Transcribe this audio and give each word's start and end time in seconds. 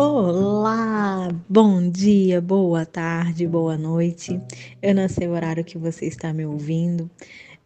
Olá, 0.00 1.28
bom 1.48 1.90
dia, 1.90 2.40
boa 2.40 2.86
tarde, 2.86 3.48
boa 3.48 3.76
noite. 3.76 4.40
Eu 4.80 4.94
não 4.94 5.08
sei 5.08 5.26
o 5.26 5.32
horário 5.32 5.64
que 5.64 5.76
você 5.76 6.06
está 6.06 6.32
me 6.32 6.46
ouvindo, 6.46 7.10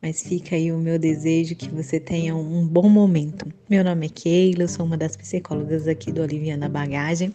mas 0.01 0.23
fica 0.23 0.57
aí 0.57 0.73
o 0.73 0.79
meu 0.79 0.99
desejo 0.99 1.55
que 1.55 1.69
você 1.69 2.01
tenha 2.01 2.35
um 2.35 2.67
bom 2.67 2.89
momento. 2.89 3.47
Meu 3.69 3.85
nome 3.85 4.07
é 4.07 4.09
Keila, 4.09 4.63
eu 4.63 4.69
sou 4.69 4.87
uma 4.87 4.97
das 4.97 5.15
psicólogas 5.15 5.87
aqui 5.87 6.11
do 6.11 6.23
Oliviana 6.23 6.71
Bagagem 6.71 7.35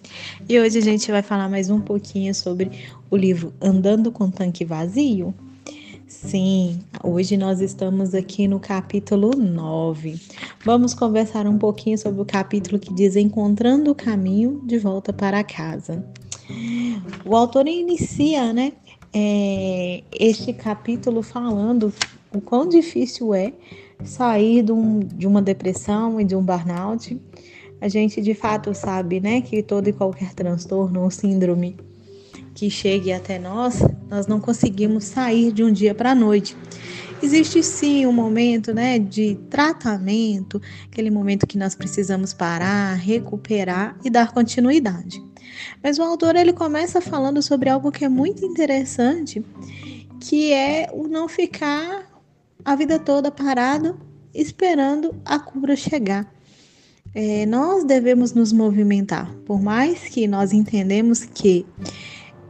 e 0.50 0.60
hoje 0.60 0.80
a 0.80 0.82
gente 0.82 1.12
vai 1.12 1.22
falar 1.22 1.48
mais 1.48 1.70
um 1.70 1.80
pouquinho 1.80 2.34
sobre 2.34 2.72
o 3.12 3.16
livro 3.16 3.54
Andando 3.62 4.12
com 4.12 4.32
Tanque 4.32 4.66
Vazio. 4.66 5.32
Sim, 6.24 6.80
hoje 7.04 7.38
nós 7.38 7.62
estamos 7.62 8.16
aqui 8.16 8.48
no 8.48 8.60
capítulo 8.60 9.30
9. 9.38 10.20
Vamos 10.66 10.96
conversar 10.96 11.46
um 11.46 11.60
pouquinho 11.60 11.96
sobre 11.96 12.20
o 12.20 12.26
capítulo 12.26 12.80
que 12.80 12.92
diz 12.92 13.16
Encontrando 13.16 13.92
o 13.92 13.96
caminho 13.96 14.60
de 14.66 14.80
volta 14.80 15.14
para 15.14 15.44
casa. 15.44 16.04
O 17.24 17.36
autor 17.36 17.68
inicia, 17.68 18.52
né, 18.52 18.74
é, 19.14 20.04
este 20.12 20.54
capítulo 20.54 21.22
falando 21.22 21.94
o 22.34 22.42
quão 22.42 22.68
difícil 22.68 23.32
é 23.36 23.54
sair 24.04 24.64
de, 24.64 24.72
um, 24.72 25.00
de 25.00 25.28
uma 25.28 25.42
depressão 25.42 26.20
e 26.20 26.24
de 26.24 26.36
um 26.36 26.42
burnout. 26.42 27.22
A 27.80 27.88
gente 27.88 28.22
de 28.22 28.34
fato 28.34 28.74
sabe, 28.74 29.20
né, 29.20 29.40
que 29.40 29.62
todo 29.62 29.88
e 29.88 29.94
qualquer 29.94 30.34
transtorno 30.34 31.04
ou 31.04 31.12
síndrome 31.12 31.78
que 32.58 32.72
chegue 32.72 33.14
até 33.14 33.38
nós, 33.38 33.84
nós 34.10 34.26
não 34.26 34.40
conseguimos 34.40 35.04
sair 35.04 35.52
de 35.52 35.64
um 35.64 35.72
dia 35.72 35.94
para 35.94 36.14
a 36.14 36.16
noite. 36.16 36.58
Existe 37.22 37.62
sim 37.62 38.08
um 38.08 38.12
momento 38.12 38.74
né, 38.74 38.98
de 38.98 39.36
tratamento, 39.48 40.60
aquele 40.92 41.12
momento 41.12 41.46
que 41.46 41.56
nós 41.56 41.76
precisamos 41.76 42.34
parar, 42.34 42.96
recuperar 42.96 43.96
e 44.04 44.10
dar 44.10 44.32
continuidade. 44.32 45.24
Mas 45.84 46.00
o 46.00 46.02
autor 46.02 46.36
ele 46.36 46.52
começa 46.52 47.00
falando 47.00 47.44
sobre 47.44 47.70
algo 47.70 47.92
que 47.92 48.04
é 48.04 48.10
muito 48.10 48.44
interessante, 48.44 49.46
que 50.20 50.52
é 50.52 50.90
o 50.92 51.08
não 51.08 51.30
ficar 51.30 52.08
a 52.66 52.76
vida 52.76 52.98
toda 52.98 53.30
parado 53.30 54.00
esperando 54.34 55.14
a 55.24 55.38
cura 55.38 55.76
chegar. 55.76 56.28
É, 57.14 57.46
nós 57.46 57.84
devemos 57.84 58.34
nos 58.34 58.52
movimentar, 58.52 59.32
por 59.46 59.62
mais 59.62 60.06
que 60.10 60.28
nós 60.28 60.54
entendemos 60.54 61.24
que 61.24 61.66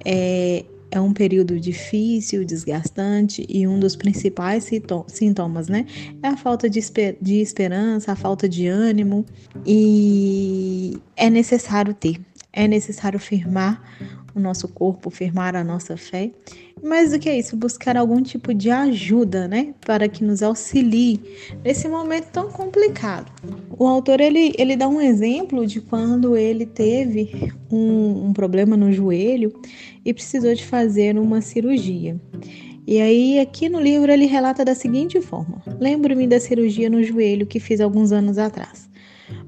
é, 0.05 0.65
é 0.89 1.01
um 1.01 1.13
período 1.13 1.59
difícil, 1.59 2.45
desgastante 2.45 3.45
e 3.49 3.67
um 3.67 3.79
dos 3.79 3.95
principais 3.95 4.69
sintomas, 5.07 5.67
né? 5.67 5.85
É 6.23 6.27
a 6.27 6.37
falta 6.37 6.69
de, 6.69 6.79
esper 6.79 7.17
de 7.21 7.41
esperança, 7.41 8.11
a 8.11 8.15
falta 8.15 8.47
de 8.47 8.67
ânimo 8.67 9.25
e 9.65 10.97
é 11.15 11.29
necessário 11.29 11.93
ter, 11.93 12.19
é 12.57 12.67
necessário 12.67 13.19
firmar 13.19 13.79
o 14.33 14.39
nosso 14.39 14.67
corpo, 14.67 15.11
firmar 15.11 15.55
a 15.55 15.63
nossa 15.63 15.95
fé. 15.95 16.31
Mas 16.83 17.13
o 17.13 17.19
que 17.19 17.29
é 17.29 17.37
isso? 17.37 17.55
Buscar 17.55 17.95
algum 17.95 18.21
tipo 18.21 18.51
de 18.53 18.71
ajuda, 18.71 19.47
né? 19.47 19.75
Para 19.85 20.07
que 20.07 20.23
nos 20.23 20.41
auxilie 20.41 21.19
nesse 21.63 21.87
momento 21.87 22.31
tão 22.31 22.49
complicado. 22.49 23.31
O 23.77 23.85
autor 23.87 24.19
ele, 24.19 24.53
ele 24.57 24.75
dá 24.75 24.87
um 24.87 24.99
exemplo 24.99 25.65
de 25.67 25.81
quando 25.81 26.35
ele 26.35 26.65
teve 26.65 27.53
um, 27.71 28.27
um 28.27 28.33
problema 28.33 28.75
no 28.75 28.91
joelho 28.91 29.53
e 30.03 30.11
precisou 30.11 30.53
de 30.53 30.65
fazer 30.65 31.17
uma 31.17 31.41
cirurgia. 31.41 32.19
E 32.87 33.01
aí, 33.01 33.39
aqui 33.39 33.69
no 33.69 33.81
livro, 33.81 34.11
ele 34.11 34.25
relata 34.25 34.65
da 34.65 34.73
seguinte 34.73 35.21
forma: 35.21 35.61
Lembro-me 35.79 36.25
da 36.25 36.39
cirurgia 36.39 36.89
no 36.89 37.03
joelho 37.03 37.45
que 37.45 37.59
fiz 37.59 37.81
alguns 37.81 38.11
anos 38.11 38.37
atrás. 38.37 38.86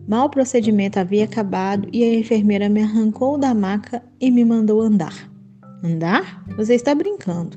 Mal 0.09 0.25
o 0.25 0.29
procedimento 0.29 0.97
havia 0.97 1.25
acabado 1.25 1.87
e 1.93 2.03
a 2.03 2.15
enfermeira 2.15 2.67
me 2.67 2.81
arrancou 2.81 3.37
da 3.37 3.53
maca 3.53 4.01
e 4.19 4.31
me 4.31 4.43
mandou 4.43 4.81
andar. 4.81 5.31
Andar? 5.83 6.43
Você 6.57 6.73
está 6.73 6.95
brincando. 6.95 7.55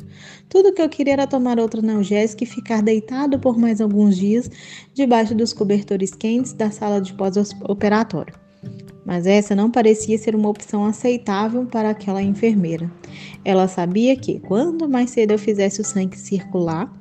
Tudo 0.51 0.71
que 0.75 0.83
eu 0.83 0.89
queria 0.91 1.15
era 1.15 1.27
tomar 1.27 1.59
outro 1.59 1.81
analgésico 1.81 2.45
e 2.45 2.47
ficar 2.47 2.83
deitado 2.83 3.39
por 3.39 3.57
mais 3.57 3.81
alguns 3.81 4.19
dias 4.19 4.51
debaixo 4.93 5.35
dos 5.35 5.55
cobertores 5.55 6.15
quentes 6.15 6.53
da 6.53 6.71
sala 6.71 7.01
de 7.01 7.15
pós-operatório. 7.15 8.35
Mas 9.03 9.27
essa 9.27 9.57
não 9.57 9.71
parecia 9.71 10.19
ser 10.19 10.37
uma 10.37 10.51
opção 10.51 10.85
aceitável 10.85 11.65
para 11.65 11.89
aquela 11.89 12.23
enfermeira. 12.23 12.93
Ela 13.43 13.67
sabia 13.67 14.15
que, 14.15 14.39
quanto 14.41 14.87
mais 14.87 15.09
cedo 15.09 15.31
eu 15.31 15.39
fizesse 15.39 15.81
o 15.81 15.85
sangue 15.87 16.19
circular, 16.19 16.93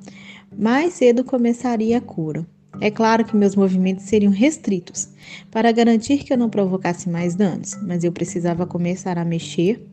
mais 0.58 0.94
cedo 0.94 1.22
começaria 1.22 1.98
a 1.98 2.00
cura. 2.00 2.46
É 2.80 2.90
claro 2.90 3.24
que 3.24 3.36
meus 3.36 3.54
movimentos 3.54 4.04
seriam 4.04 4.32
restritos 4.32 5.08
para 5.50 5.70
garantir 5.72 6.18
que 6.24 6.32
eu 6.32 6.38
não 6.38 6.50
provocasse 6.50 7.08
mais 7.08 7.34
danos, 7.34 7.76
mas 7.82 8.02
eu 8.02 8.12
precisava 8.12 8.66
começar 8.66 9.18
a 9.18 9.24
mexer, 9.24 9.86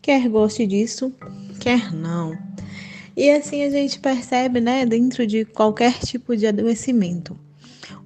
quer 0.00 0.28
goste 0.28 0.66
disso, 0.66 1.12
quer 1.60 1.92
não. 1.92 2.36
E 3.16 3.30
assim 3.30 3.62
a 3.62 3.70
gente 3.70 4.00
percebe, 4.00 4.60
né, 4.60 4.86
dentro 4.86 5.26
de 5.26 5.44
qualquer 5.44 5.98
tipo 5.98 6.36
de 6.36 6.46
adoecimento. 6.46 7.38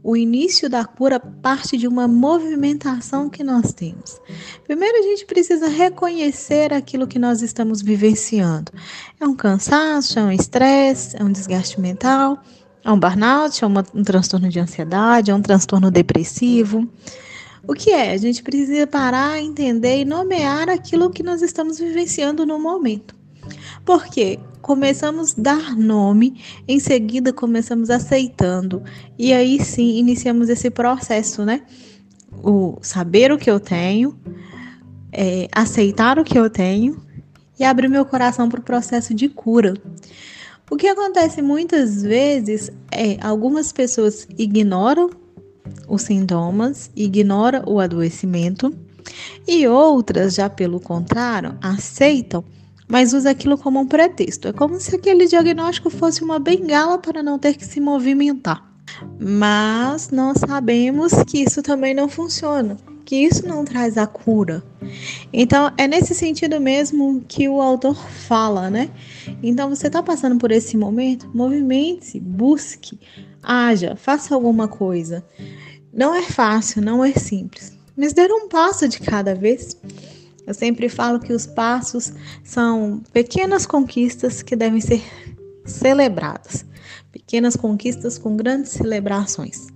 O 0.03 0.17
início 0.17 0.69
da 0.69 0.85
cura 0.85 1.19
parte 1.19 1.77
de 1.77 1.89
uma 1.89 2.07
movimentação 2.07 3.29
que 3.29 3.43
nós 3.43 3.73
temos. 3.73 4.21
Primeiro, 4.65 4.99
a 4.99 5.03
gente 5.03 5.27
precisa 5.27 5.69
reconhecer 5.69 6.73
aquilo 6.73 7.09
que 7.09 7.19
nós 7.19 7.43
estamos 7.43 7.83
vivenciando. 7.83 8.71
É 9.19 9.27
um 9.27 9.35
cansaço, 9.35 10.19
é 10.19 10.23
um 10.23 10.31
estresse, 10.31 11.17
é 11.17 11.25
um 11.25 11.33
desgaste 11.33 11.81
mental, 11.81 12.41
é 12.87 12.93
um 12.93 13.01
burnout, 13.01 13.65
é 13.65 13.67
uma, 13.67 13.85
um 13.93 14.05
transtorno 14.05 14.49
de 14.49 14.61
ansiedade, 14.61 15.33
é 15.33 15.35
um 15.35 15.43
transtorno 15.43 15.91
depressivo. 15.91 16.89
O 17.67 17.75
que 17.75 17.91
é? 17.91 18.13
A 18.13 18.17
gente 18.17 18.45
precisa 18.45 18.87
parar, 18.87 19.43
entender 19.43 20.03
e 20.03 20.05
nomear 20.05 20.69
aquilo 20.69 21.11
que 21.11 21.21
nós 21.21 21.43
estamos 21.43 21.81
vivenciando 21.81 22.47
no 22.47 22.61
momento. 22.61 23.13
Porque 23.85 24.39
começamos 24.63 25.37
a 25.37 25.43
dar 25.43 25.77
nome, 25.77 26.41
em 26.69 26.79
seguida 26.79 27.33
começamos 27.33 27.91
aceitando, 27.91 28.85
e 29.19 29.33
aí 29.33 29.61
sim 29.61 29.99
iniciamos 29.99 30.49
esse 30.49 30.71
processo, 30.71 31.45
né? 31.45 31.63
O 32.41 32.79
saber 32.83 33.33
o 33.33 33.39
que 33.39 33.51
eu 33.51 33.59
tenho, 33.59 34.17
é, 35.13 35.49
aceitar 35.51 36.21
o 36.21 36.25
que 36.25 36.39
eu 36.39 36.49
tenho 36.49 37.03
e 37.59 37.65
abrir 37.65 37.89
meu 37.89 38.05
coração 38.05 38.49
para 38.49 38.61
o 38.61 38.63
processo 38.63 39.13
de 39.13 39.29
cura. 39.29 39.75
O 40.69 40.77
que 40.77 40.89
acontece 40.89 41.41
muitas 41.41 42.03
vezes 42.03 42.73
é 42.91 43.17
algumas 43.25 43.71
pessoas 43.71 44.27
ignoram 44.37 45.11
os 45.89 46.03
sintomas, 46.03 46.91
ignoram 46.97 47.63
o 47.67 47.79
adoecimento 47.79 48.75
e 49.47 49.69
outras, 49.69 50.35
já 50.35 50.51
pelo 50.51 50.81
contrário, 50.81 51.57
aceitam, 51.63 52.45
mas 52.89 53.13
usam 53.13 53.31
aquilo 53.31 53.57
como 53.57 53.79
um 53.79 53.87
pretexto. 53.87 54.49
É 54.49 54.53
como 54.53 54.81
se 54.81 54.97
aquele 54.97 55.27
diagnóstico 55.27 55.89
fosse 55.89 56.25
uma 56.25 56.41
bengala 56.41 56.99
para 56.99 57.23
não 57.23 57.39
ter 57.39 57.55
que 57.55 57.65
se 57.65 57.81
movimentar. 57.81 58.65
Mas 59.21 60.11
nós 60.11 60.39
sabemos 60.39 61.13
que 61.29 61.45
isso 61.45 61.63
também 61.63 61.95
não 61.95 62.09
funciona 62.09 62.77
que 63.07 63.15
isso 63.15 63.47
não 63.47 63.65
traz 63.65 63.97
a 63.97 64.07
cura. 64.07 64.63
Então, 65.33 65.73
é 65.79 65.87
nesse 65.87 66.13
sentido 66.13 66.61
mesmo 66.61 67.25
que 67.27 67.49
o 67.49 67.63
autor 67.63 67.95
fala, 67.95 68.69
né? 68.69 68.91
Então, 69.43 69.71
você 69.71 69.87
está 69.87 70.03
passando 70.03 70.37
por 70.39 70.51
esse 70.51 70.77
momento, 70.77 71.31
movimente-se, 71.33 72.19
busque, 72.19 72.99
haja, 73.43 73.95
faça 73.95 74.35
alguma 74.35 74.67
coisa. 74.67 75.25
Não 75.93 76.15
é 76.15 76.23
fácil, 76.23 76.83
não 76.83 77.03
é 77.03 77.13
simples, 77.13 77.73
mas 77.97 78.13
dê 78.13 78.27
um 78.31 78.49
passo 78.49 78.89
de 78.89 78.99
cada 79.01 79.35
vez. 79.35 79.81
Eu 80.45 80.53
sempre 80.53 80.89
falo 80.89 81.21
que 81.21 81.33
os 81.33 81.47
passos 81.47 82.13
são 82.43 83.03
pequenas 83.13 83.67
conquistas 83.67 84.43
que 84.43 84.57
devem 84.57 84.81
ser 84.81 85.03
celebradas. 85.65 86.65
Pequenas 87.13 87.57
conquistas 87.57 88.19
com 88.19 88.37
grandes 88.37 88.73
celebrações, 88.73 89.69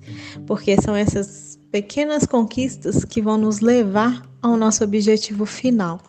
porque 0.47 0.77
são 0.81 0.95
essas 0.95 1.50
pequenas 1.71 2.27
conquistas 2.27 3.05
que 3.05 3.23
vão 3.23 3.39
nos 3.39 3.61
levar 3.61 4.23
ao 4.43 4.57
nosso 4.57 4.83
objetivo 4.83 5.47
final. 5.47 6.01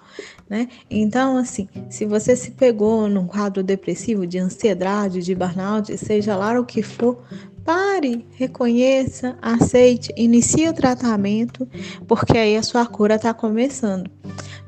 Né? 0.50 0.68
Então, 0.90 1.38
assim, 1.38 1.70
se 1.90 2.06
você 2.06 2.36
se 2.36 2.52
pegou 2.52 3.08
num 3.08 3.26
quadro 3.26 3.64
depressivo, 3.64 4.28
de 4.28 4.38
ansiedade, 4.38 5.22
de 5.22 5.34
burnout, 5.34 5.98
seja 5.98 6.36
lá 6.36 6.60
o 6.60 6.66
que 6.66 6.84
for, 6.84 7.24
pare, 7.64 8.26
reconheça, 8.34 9.38
aceite, 9.42 10.12
inicie 10.18 10.68
o 10.68 10.74
tratamento, 10.74 11.68
porque 12.08 12.38
aí 12.38 12.58
a 12.58 12.64
sua 12.64 12.86
cura 12.86 13.16
está 13.16 13.34
começando. 13.34 14.10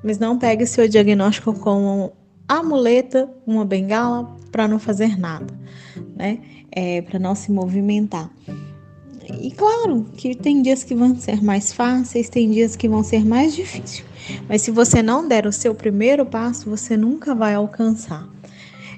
Mas 0.02 0.20
não 0.20 0.38
pegue 0.38 0.66
seu 0.66 0.88
diagnóstico 0.88 1.54
como 1.54 2.14
a 2.48 2.62
muleta, 2.64 3.30
uma 3.46 3.66
bengala, 3.66 4.34
para 4.52 4.68
não 4.68 4.80
fazer 4.80 5.18
nada, 5.18 5.54
né? 6.16 6.40
É, 6.72 7.02
para 7.02 7.20
não 7.20 7.36
se 7.36 7.52
movimentar. 7.52 8.30
E 9.42 9.52
claro 9.52 10.06
que 10.18 10.36
tem 10.36 10.62
dias 10.62 10.84
que 10.84 10.94
vão 10.94 11.16
ser 11.16 11.42
mais 11.42 11.72
fáceis, 11.72 12.30
tem 12.30 12.52
dias 12.52 12.76
que 12.76 12.88
vão 12.90 13.04
ser 13.04 13.26
mais 13.26 13.56
difíceis. 13.56 14.04
Mas 14.48 14.62
se 14.62 14.72
você 14.72 15.02
não 15.02 15.28
der 15.28 15.46
o 15.46 15.52
seu 15.52 15.74
primeiro 15.74 16.26
passo, 16.26 16.70
você 16.70 16.98
nunca 16.98 17.34
vai 17.34 17.54
alcançar. 17.54 18.28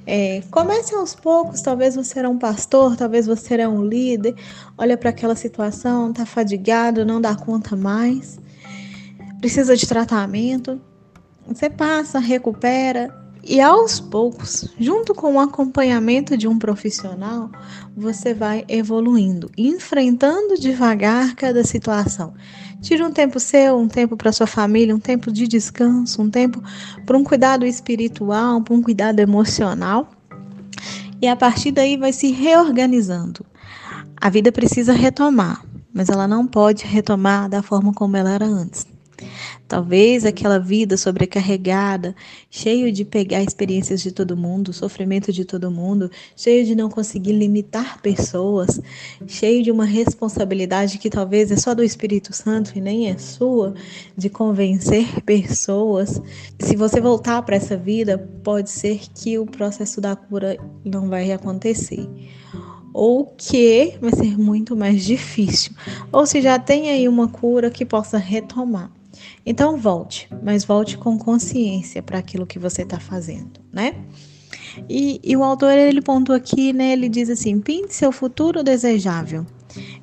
É, 0.08 0.44
comece 0.52 0.94
aos 0.94 1.16
poucos, 1.16 1.62
talvez 1.62 1.96
você 1.96 2.20
era 2.20 2.30
um 2.30 2.38
pastor, 2.38 2.96
talvez 2.96 3.26
você 3.26 3.56
era 3.56 3.70
um 3.70 3.84
líder, 3.84 4.36
olha 4.78 4.96
para 4.96 5.10
aquela 5.10 5.36
situação, 5.36 6.12
está 6.12 6.26
fadigado, 6.26 7.06
não 7.06 7.20
dá 7.20 7.36
conta 7.36 7.76
mais. 7.76 8.40
precisa 9.40 9.76
de 9.76 9.88
tratamento, 9.88 10.80
você 11.48 11.70
passa, 11.70 12.20
recupera 12.20 13.25
e 13.48 13.62
aos 13.62 14.00
poucos, 14.00 14.68
junto 14.80 15.14
com 15.14 15.36
o 15.36 15.40
acompanhamento 15.40 16.36
de 16.36 16.48
um 16.48 16.58
profissional, 16.58 17.52
você 17.96 18.34
vai 18.34 18.66
evoluindo, 18.68 19.52
enfrentando 19.56 20.60
devagar 20.60 21.36
cada 21.36 21.64
situação. 21.64 22.34
Tire 22.82 23.04
um 23.04 23.12
tempo 23.12 23.40
seu, 23.40 23.78
um 23.78 23.88
tempo 23.88 24.18
para 24.18 24.32
sua 24.32 24.48
família, 24.48 24.96
um 24.96 25.00
tempo 25.00 25.32
de 25.32 25.48
descanso, 25.48 26.24
um 26.24 26.30
tempo 26.30 26.60
para 27.06 27.16
um 27.16 27.24
cuidado 27.24 27.68
espiritual, 27.68 28.62
para 28.62 28.74
um 28.74 28.82
cuidado 28.82 29.20
emocional. 29.20 30.10
E 31.22 31.28
a 31.28 31.36
partir 31.36 31.72
daí 31.72 31.98
vai 31.98 32.12
se 32.12 32.32
reorganizando. 32.32 33.46
A 34.20 34.28
vida 34.28 34.52
precisa 34.52 34.92
retomar, 34.92 35.64
mas 35.94 36.10
ela 36.10 36.28
não 36.28 36.48
pode 36.48 36.84
retomar 36.84 37.48
da 37.48 37.62
forma 37.62 37.94
como 37.94 38.18
ela 38.18 38.32
era 38.32 38.46
antes. 38.46 38.95
Talvez 39.68 40.26
aquela 40.26 40.60
vida 40.60 40.96
sobrecarregada, 40.98 42.16
cheio 42.50 42.92
de 42.92 43.04
pegar 43.04 43.42
experiências 43.42 44.02
de 44.02 44.12
todo 44.12 44.38
mundo, 44.38 44.72
sofrimento 44.72 45.32
de 45.32 45.44
todo 45.44 45.72
mundo, 45.72 46.10
cheio 46.36 46.66
de 46.66 46.76
não 46.76 46.90
conseguir 46.90 47.34
limitar 47.34 48.02
pessoas, 48.02 48.80
cheio 49.28 49.64
de 49.64 49.72
uma 49.72 49.86
responsabilidade 49.86 50.98
que 50.98 51.10
talvez 51.10 51.52
é 51.52 51.58
só 51.58 51.74
do 51.74 51.84
Espírito 51.84 52.34
Santo 52.34 52.74
e 52.76 52.82
nem 52.82 53.10
é 53.10 53.18
sua, 53.18 53.74
de 54.16 54.30
convencer 54.30 55.22
pessoas. 55.24 56.22
Se 56.60 56.76
você 56.76 57.02
voltar 57.02 57.42
para 57.42 57.56
essa 57.56 57.76
vida, 57.76 58.18
pode 58.44 58.70
ser 58.70 59.02
que 59.16 59.40
o 59.40 59.46
processo 59.46 60.00
da 60.00 60.16
cura 60.16 60.58
não 60.84 61.10
vai 61.10 61.32
acontecer 61.32 62.08
ou 62.98 63.26
que 63.26 63.98
vai 64.00 64.10
ser 64.14 64.40
muito 64.40 64.74
mais 64.74 65.04
difícil, 65.04 65.74
ou 66.14 66.26
se 66.26 66.42
já 66.42 66.58
tem 66.58 66.90
aí 66.90 67.10
uma 67.10 67.28
cura 67.28 67.70
que 67.70 67.84
possa 67.84 68.18
retomar. 68.18 68.90
Então 69.46 69.78
volte, 69.78 70.28
mas 70.44 70.66
volte 70.66 70.98
com 70.98 71.18
consciência 71.18 72.02
para 72.02 72.18
aquilo 72.18 72.48
que 72.48 72.58
você 72.58 72.82
está 72.82 73.00
fazendo, 73.00 73.60
né? 73.72 73.96
E, 74.90 75.22
e, 75.24 75.38
o 75.38 75.44
autor 75.44 75.72
ele 75.72 76.02
pontua 76.02 76.38
aqui, 76.38 76.74
né? 76.74 76.94
Ele 76.94 77.08
diz 77.08 77.30
assim: 77.30 77.60
pinte 77.60 77.94
seu 77.94 78.12
futuro 78.12 78.64
desejável. 78.64 79.46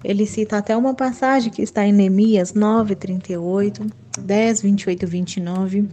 Ele 0.04 0.26
cita 0.26 0.58
até 0.58 0.76
uma 0.76 0.94
passagem 0.94 1.50
que 1.50 1.62
está 1.62 1.86
em 1.86 1.92
Neemias 1.92 2.54
9, 2.54 2.94
38, 2.94 3.86
10, 4.20 4.62
28 4.62 5.02
e 5.02 5.06
29, 5.06 5.88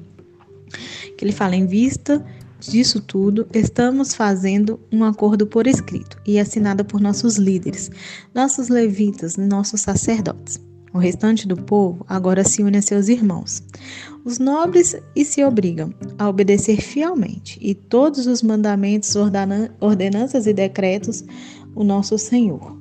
que 1.18 1.26
ele 1.26 1.32
fala: 1.32 1.56
em 1.56 1.66
vista 1.66 2.24
disso 2.60 3.02
tudo, 3.02 3.48
estamos 3.54 4.14
fazendo 4.14 4.80
um 4.92 5.04
acordo 5.04 5.48
por 5.48 5.66
escrito 5.66 6.20
e 6.26 6.40
assinado 6.40 6.84
por 6.84 7.00
nossos 7.00 7.38
líderes, 7.38 7.90
nossos 8.34 8.68
levitas, 8.68 9.38
nossos 9.38 9.82
sacerdotes 9.82 10.69
o 10.94 10.98
restante 10.98 11.48
do 11.48 11.56
povo 11.56 12.06
agora 12.08 12.44
se 12.44 12.64
une 12.64 12.78
a 12.78 12.82
seus 12.82 13.08
irmãos, 13.08 13.62
os 14.26 14.38
nobres, 14.40 14.96
e 15.16 15.24
se 15.24 15.44
obrigam 15.44 15.94
a 16.18 16.28
obedecer 16.28 16.82
fielmente 16.82 17.58
e 17.62 17.74
todos 17.74 18.28
os 18.28 18.42
mandamentos, 18.42 19.16
ordenanças 19.80 20.46
e 20.46 20.54
decretos 20.54 21.24
o 21.76 21.84
nosso 21.84 22.18
Senhor. 22.18 22.78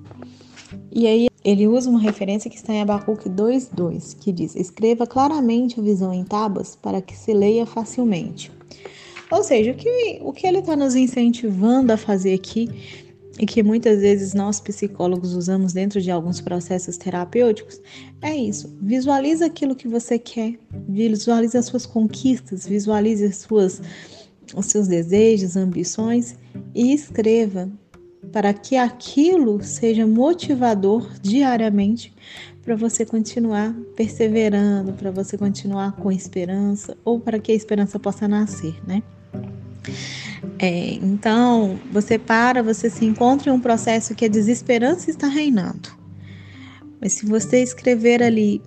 E 0.90 1.06
aí 1.06 1.28
ele 1.44 1.66
usa 1.66 1.88
uma 1.88 2.00
referência 2.00 2.50
que 2.50 2.56
está 2.56 2.72
em 2.72 2.81
Abacuque 2.81 3.28
2:2, 3.28 4.14
que 4.14 4.32
diz: 4.32 4.56
"Escreva 4.56 5.06
claramente 5.06 5.78
a 5.78 5.82
visão 5.82 6.12
em 6.12 6.25
tábuas 6.25 6.76
para 6.76 7.00
que 7.00 7.16
se 7.16 7.32
leia 7.32 7.64
facilmente". 7.64 8.50
Ou 9.31 9.43
seja, 9.43 9.72
o 9.72 9.75
que, 9.75 10.20
o 10.22 10.32
que 10.32 10.46
ele 10.46 10.58
está 10.58 10.75
nos 10.75 10.96
incentivando 10.96 11.93
a 11.93 11.96
fazer 11.96 12.34
aqui 12.34 12.69
e 13.38 13.46
que 13.46 13.62
muitas 13.62 14.00
vezes 14.00 14.35
nós 14.35 14.61
psicólogos 14.61 15.35
usamos 15.35 15.73
dentro 15.73 16.00
de 16.00 16.11
alguns 16.11 16.40
processos 16.40 16.96
terapêuticos, 16.96 17.81
é 18.20 18.35
isso. 18.37 18.76
Visualize 18.82 19.44
aquilo 19.44 19.76
que 19.76 19.87
você 19.87 20.19
quer, 20.19 20.58
visualize 20.88 21.56
as 21.56 21.67
suas 21.67 21.87
conquistas, 21.87 22.67
visualize 22.67 23.25
as 23.25 23.37
suas, 23.37 23.81
os 24.55 24.67
seus 24.67 24.88
desejos, 24.88 25.56
ambições 25.56 26.37
e 26.75 26.93
escreva 26.93 27.70
para 28.32 28.52
que 28.52 28.76
aquilo 28.76 29.62
seja 29.62 30.06
motivador 30.06 31.08
diariamente 31.23 32.12
para 32.62 32.76
você 32.76 33.06
continuar 33.06 33.75
perseverando, 33.96 34.93
para 34.93 35.11
você 35.11 35.38
continuar 35.38 35.93
com 35.93 36.12
esperança 36.12 36.96
ou 37.05 37.19
para 37.19 37.38
que 37.38 37.52
a 37.52 37.55
esperança 37.55 37.99
possa 37.99 38.29
nascer, 38.29 38.75
né? 38.87 39.02
É, 40.58 40.94
então, 40.94 41.79
você 41.93 42.19
para, 42.19 42.62
você 42.62 42.90
se 42.90 43.05
encontra 43.05 43.50
em 43.50 43.52
um 43.52 43.61
processo 43.61 44.14
que 44.14 44.25
a 44.25 44.29
desesperança 44.29 45.11
está 45.11 45.26
reinando. 45.26 45.96
Mas 47.00 47.12
se 47.12 47.26
você 47.26 47.62
escrever 47.62 48.23
ali, 48.23 48.61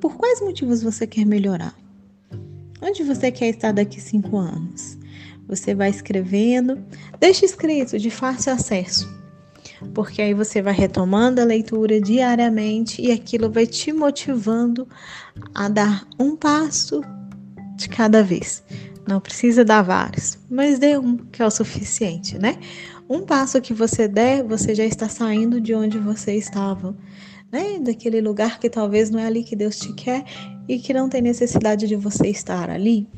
por 0.00 0.16
quais 0.16 0.40
motivos 0.40 0.82
você 0.82 1.06
quer 1.06 1.24
melhorar? 1.24 1.74
Onde 2.82 3.02
você 3.02 3.30
quer 3.30 3.48
estar 3.48 3.72
daqui 3.72 4.00
cinco 4.00 4.36
anos? 4.36 4.98
Você 5.48 5.74
vai 5.74 5.90
escrevendo, 5.90 6.84
deixa 7.20 7.44
escrito 7.44 7.98
de 7.98 8.10
fácil 8.10 8.52
acesso, 8.52 9.08
porque 9.94 10.20
aí 10.20 10.34
você 10.34 10.60
vai 10.60 10.74
retomando 10.74 11.40
a 11.40 11.44
leitura 11.44 12.00
diariamente 12.00 13.00
e 13.00 13.12
aquilo 13.12 13.50
vai 13.50 13.66
te 13.66 13.92
motivando 13.92 14.88
a 15.54 15.68
dar 15.68 16.04
um 16.18 16.34
passo 16.34 17.00
de 17.76 17.88
cada 17.88 18.24
vez. 18.24 18.64
Não 19.06 19.20
precisa 19.20 19.64
dar 19.64 19.82
vários, 19.82 20.38
mas 20.50 20.78
dê 20.78 20.98
um 20.98 21.16
que 21.16 21.40
é 21.40 21.46
o 21.46 21.50
suficiente, 21.50 22.38
né? 22.38 22.58
Um 23.08 23.20
passo 23.20 23.60
que 23.60 23.72
você 23.72 24.08
der, 24.08 24.42
você 24.42 24.74
já 24.74 24.84
está 24.84 25.08
saindo 25.08 25.60
de 25.60 25.72
onde 25.74 25.96
você 25.96 26.34
estava, 26.34 26.96
né? 27.52 27.78
Daquele 27.78 28.20
lugar 28.20 28.58
que 28.58 28.68
talvez 28.68 29.08
não 29.08 29.20
é 29.20 29.26
ali 29.26 29.44
que 29.44 29.54
Deus 29.54 29.78
te 29.78 29.92
quer 29.92 30.24
e 30.68 30.78
que 30.80 30.92
não 30.92 31.08
tem 31.08 31.22
necessidade 31.22 31.86
de 31.86 31.94
você 31.94 32.26
estar 32.26 32.68
ali. 32.68 33.08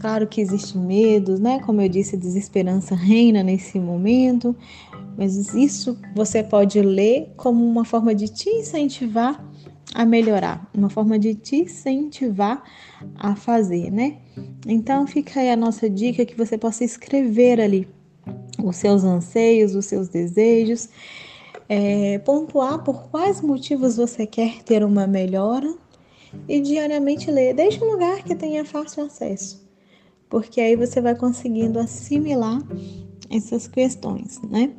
Claro 0.00 0.26
que 0.26 0.40
existem 0.40 0.80
medos, 0.80 1.38
né? 1.38 1.60
Como 1.60 1.80
eu 1.80 1.88
disse, 1.88 2.16
desesperança 2.16 2.96
reina 2.96 3.42
nesse 3.42 3.78
momento, 3.78 4.56
mas 5.16 5.54
isso 5.54 5.96
você 6.14 6.42
pode 6.42 6.80
ler 6.80 7.32
como 7.36 7.64
uma 7.64 7.84
forma 7.84 8.14
de 8.14 8.26
te 8.28 8.48
incentivar 8.48 9.44
a 9.94 10.04
melhorar, 10.04 10.70
uma 10.74 10.88
forma 10.88 11.18
de 11.18 11.34
te 11.34 11.56
incentivar 11.56 12.62
a 13.16 13.34
fazer, 13.34 13.90
né? 13.90 14.18
Então 14.66 15.06
fica 15.06 15.40
aí 15.40 15.50
a 15.50 15.56
nossa 15.56 15.90
dica 15.90 16.24
que 16.24 16.36
você 16.36 16.56
possa 16.56 16.84
escrever 16.84 17.60
ali 17.60 17.88
os 18.62 18.76
seus 18.76 19.04
anseios, 19.04 19.74
os 19.74 19.86
seus 19.86 20.08
desejos, 20.08 20.88
é, 21.68 22.18
pontuar 22.18 22.82
por 22.84 23.10
quais 23.10 23.40
motivos 23.40 23.96
você 23.96 24.26
quer 24.26 24.62
ter 24.62 24.84
uma 24.84 25.06
melhora 25.06 25.74
e 26.48 26.60
diariamente 26.60 27.30
ler. 27.30 27.54
Deixe 27.54 27.82
um 27.82 27.90
lugar 27.90 28.22
que 28.22 28.34
tenha 28.34 28.64
fácil 28.64 29.04
acesso, 29.04 29.66
porque 30.28 30.60
aí 30.60 30.76
você 30.76 31.00
vai 31.00 31.14
conseguindo 31.14 31.78
assimilar 31.78 32.60
essas 33.30 33.68
questões, 33.68 34.40
né? 34.42 34.70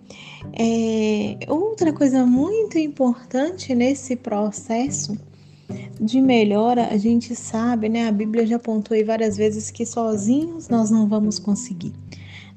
É, 0.53 1.39
outra 1.48 1.93
coisa 1.93 2.25
muito 2.25 2.77
importante 2.77 3.74
nesse 3.74 4.15
processo 4.15 5.17
de 6.00 6.20
melhora, 6.20 6.88
a 6.88 6.98
gente 6.98 7.36
sabe, 7.36 7.88
né? 7.88 8.08
A 8.08 8.12
Bíblia 8.12 8.46
já 8.46 8.58
apontou 8.58 8.96
aí 8.96 9.03
várias 9.03 9.38
vezes 9.38 9.72
que 9.72 9.86
sozinhos 9.86 10.67
nós 10.67 10.91
não 10.91 11.08
vamos 11.08 11.39
conseguir. 11.39 11.93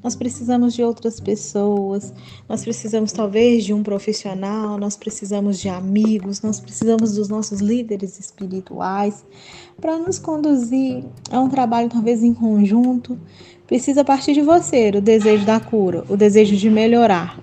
Nós 0.05 0.15
precisamos 0.15 0.75
de 0.75 0.83
outras 0.83 1.19
pessoas, 1.19 2.13
nós 2.47 2.63
precisamos 2.63 3.11
talvez 3.11 3.65
de 3.65 3.73
um 3.73 3.83
profissional, 3.83 4.77
nós 4.77 4.99
precisamos 4.99 5.59
de 5.59 5.71
amigos, 5.71 6.43
nós 6.43 6.61
precisamos 6.61 7.15
dos 7.15 7.31
nossos 7.31 7.61
líderes 7.61 8.21
espirituais 8.21 9.25
para 9.81 9.99
nos 9.99 10.19
conduzir 10.19 11.03
a 11.31 11.41
um 11.41 11.49
trabalho 11.49 11.89
talvez 11.89 12.23
em 12.23 12.35
conjunto. 12.35 13.19
Precisa 13.67 14.05
partir 14.05 14.35
de 14.35 14.43
você 14.43 14.91
o 14.91 15.01
desejo 15.01 15.47
da 15.47 15.59
cura, 15.59 16.05
o 16.07 16.19
desejo 16.19 16.55
de 16.55 16.69
melhorar. 16.69 17.43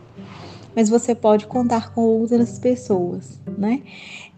Mas 0.75 0.87
você 0.87 1.15
pode 1.15 1.47
contar 1.47 1.91
com 1.95 2.01
outras 2.01 2.59
pessoas, 2.59 3.41
né? 3.57 3.81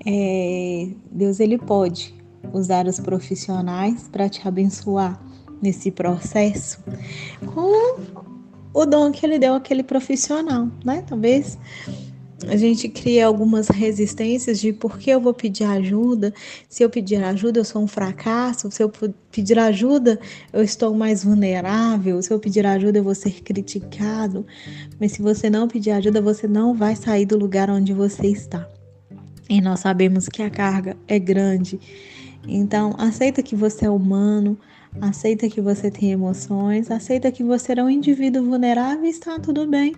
É, 0.05 0.87
Deus 1.11 1.41
ele 1.41 1.57
pode 1.57 2.15
usar 2.53 2.87
os 2.87 3.01
profissionais 3.01 4.07
para 4.09 4.29
te 4.29 4.47
abençoar 4.47 5.21
nesse 5.63 5.89
processo 5.89 6.83
com 7.45 7.99
o 8.73 8.85
dom 8.85 9.11
que 9.11 9.25
ele 9.25 9.39
deu 9.39 9.53
àquele 9.55 9.81
profissional, 9.81 10.67
né? 10.83 11.03
Talvez 11.07 11.57
a 12.47 12.57
gente 12.57 12.89
cria 12.89 13.25
algumas 13.25 13.69
resistências 13.69 14.59
de 14.59 14.73
por 14.73 14.97
que 14.97 15.09
eu 15.09 15.21
vou 15.21 15.33
pedir 15.33 15.63
ajuda, 15.63 16.33
se 16.67 16.83
eu 16.83 16.89
pedir 16.89 17.23
ajuda 17.23 17.59
eu 17.59 17.63
sou 17.63 17.81
um 17.81 17.87
fracasso, 17.87 18.69
se 18.69 18.83
eu 18.83 18.91
pedir 19.31 19.57
ajuda 19.57 20.19
eu 20.51 20.61
estou 20.61 20.93
mais 20.93 21.23
vulnerável, 21.23 22.21
se 22.21 22.31
eu 22.31 22.39
pedir 22.39 22.65
ajuda 22.65 22.99
eu 22.99 23.03
vou 23.03 23.15
ser 23.15 23.41
criticado. 23.41 24.45
Mas 24.99 25.13
se 25.13 25.21
você 25.21 25.49
não 25.49 25.67
pedir 25.67 25.91
ajuda, 25.91 26.21
você 26.21 26.47
não 26.47 26.73
vai 26.73 26.95
sair 26.95 27.25
do 27.25 27.37
lugar 27.37 27.69
onde 27.69 27.93
você 27.93 28.27
está. 28.27 28.67
E 29.49 29.61
nós 29.61 29.79
sabemos 29.79 30.27
que 30.27 30.41
a 30.41 30.49
carga 30.49 30.97
é 31.07 31.19
grande. 31.19 31.79
Então, 32.45 32.93
aceita 32.97 33.41
que 33.41 33.55
você 33.55 33.85
é 33.85 33.89
humano, 33.89 34.57
aceita 35.01 35.49
que 35.49 35.61
você 35.61 35.89
tem 35.89 36.11
emoções, 36.11 36.89
aceita 36.91 37.31
que 37.31 37.43
você 37.43 37.73
é 37.73 37.83
um 37.83 37.89
indivíduo 37.89 38.43
vulnerável 38.43 39.05
e 39.05 39.09
está 39.09 39.39
tudo 39.39 39.67
bem. 39.67 39.95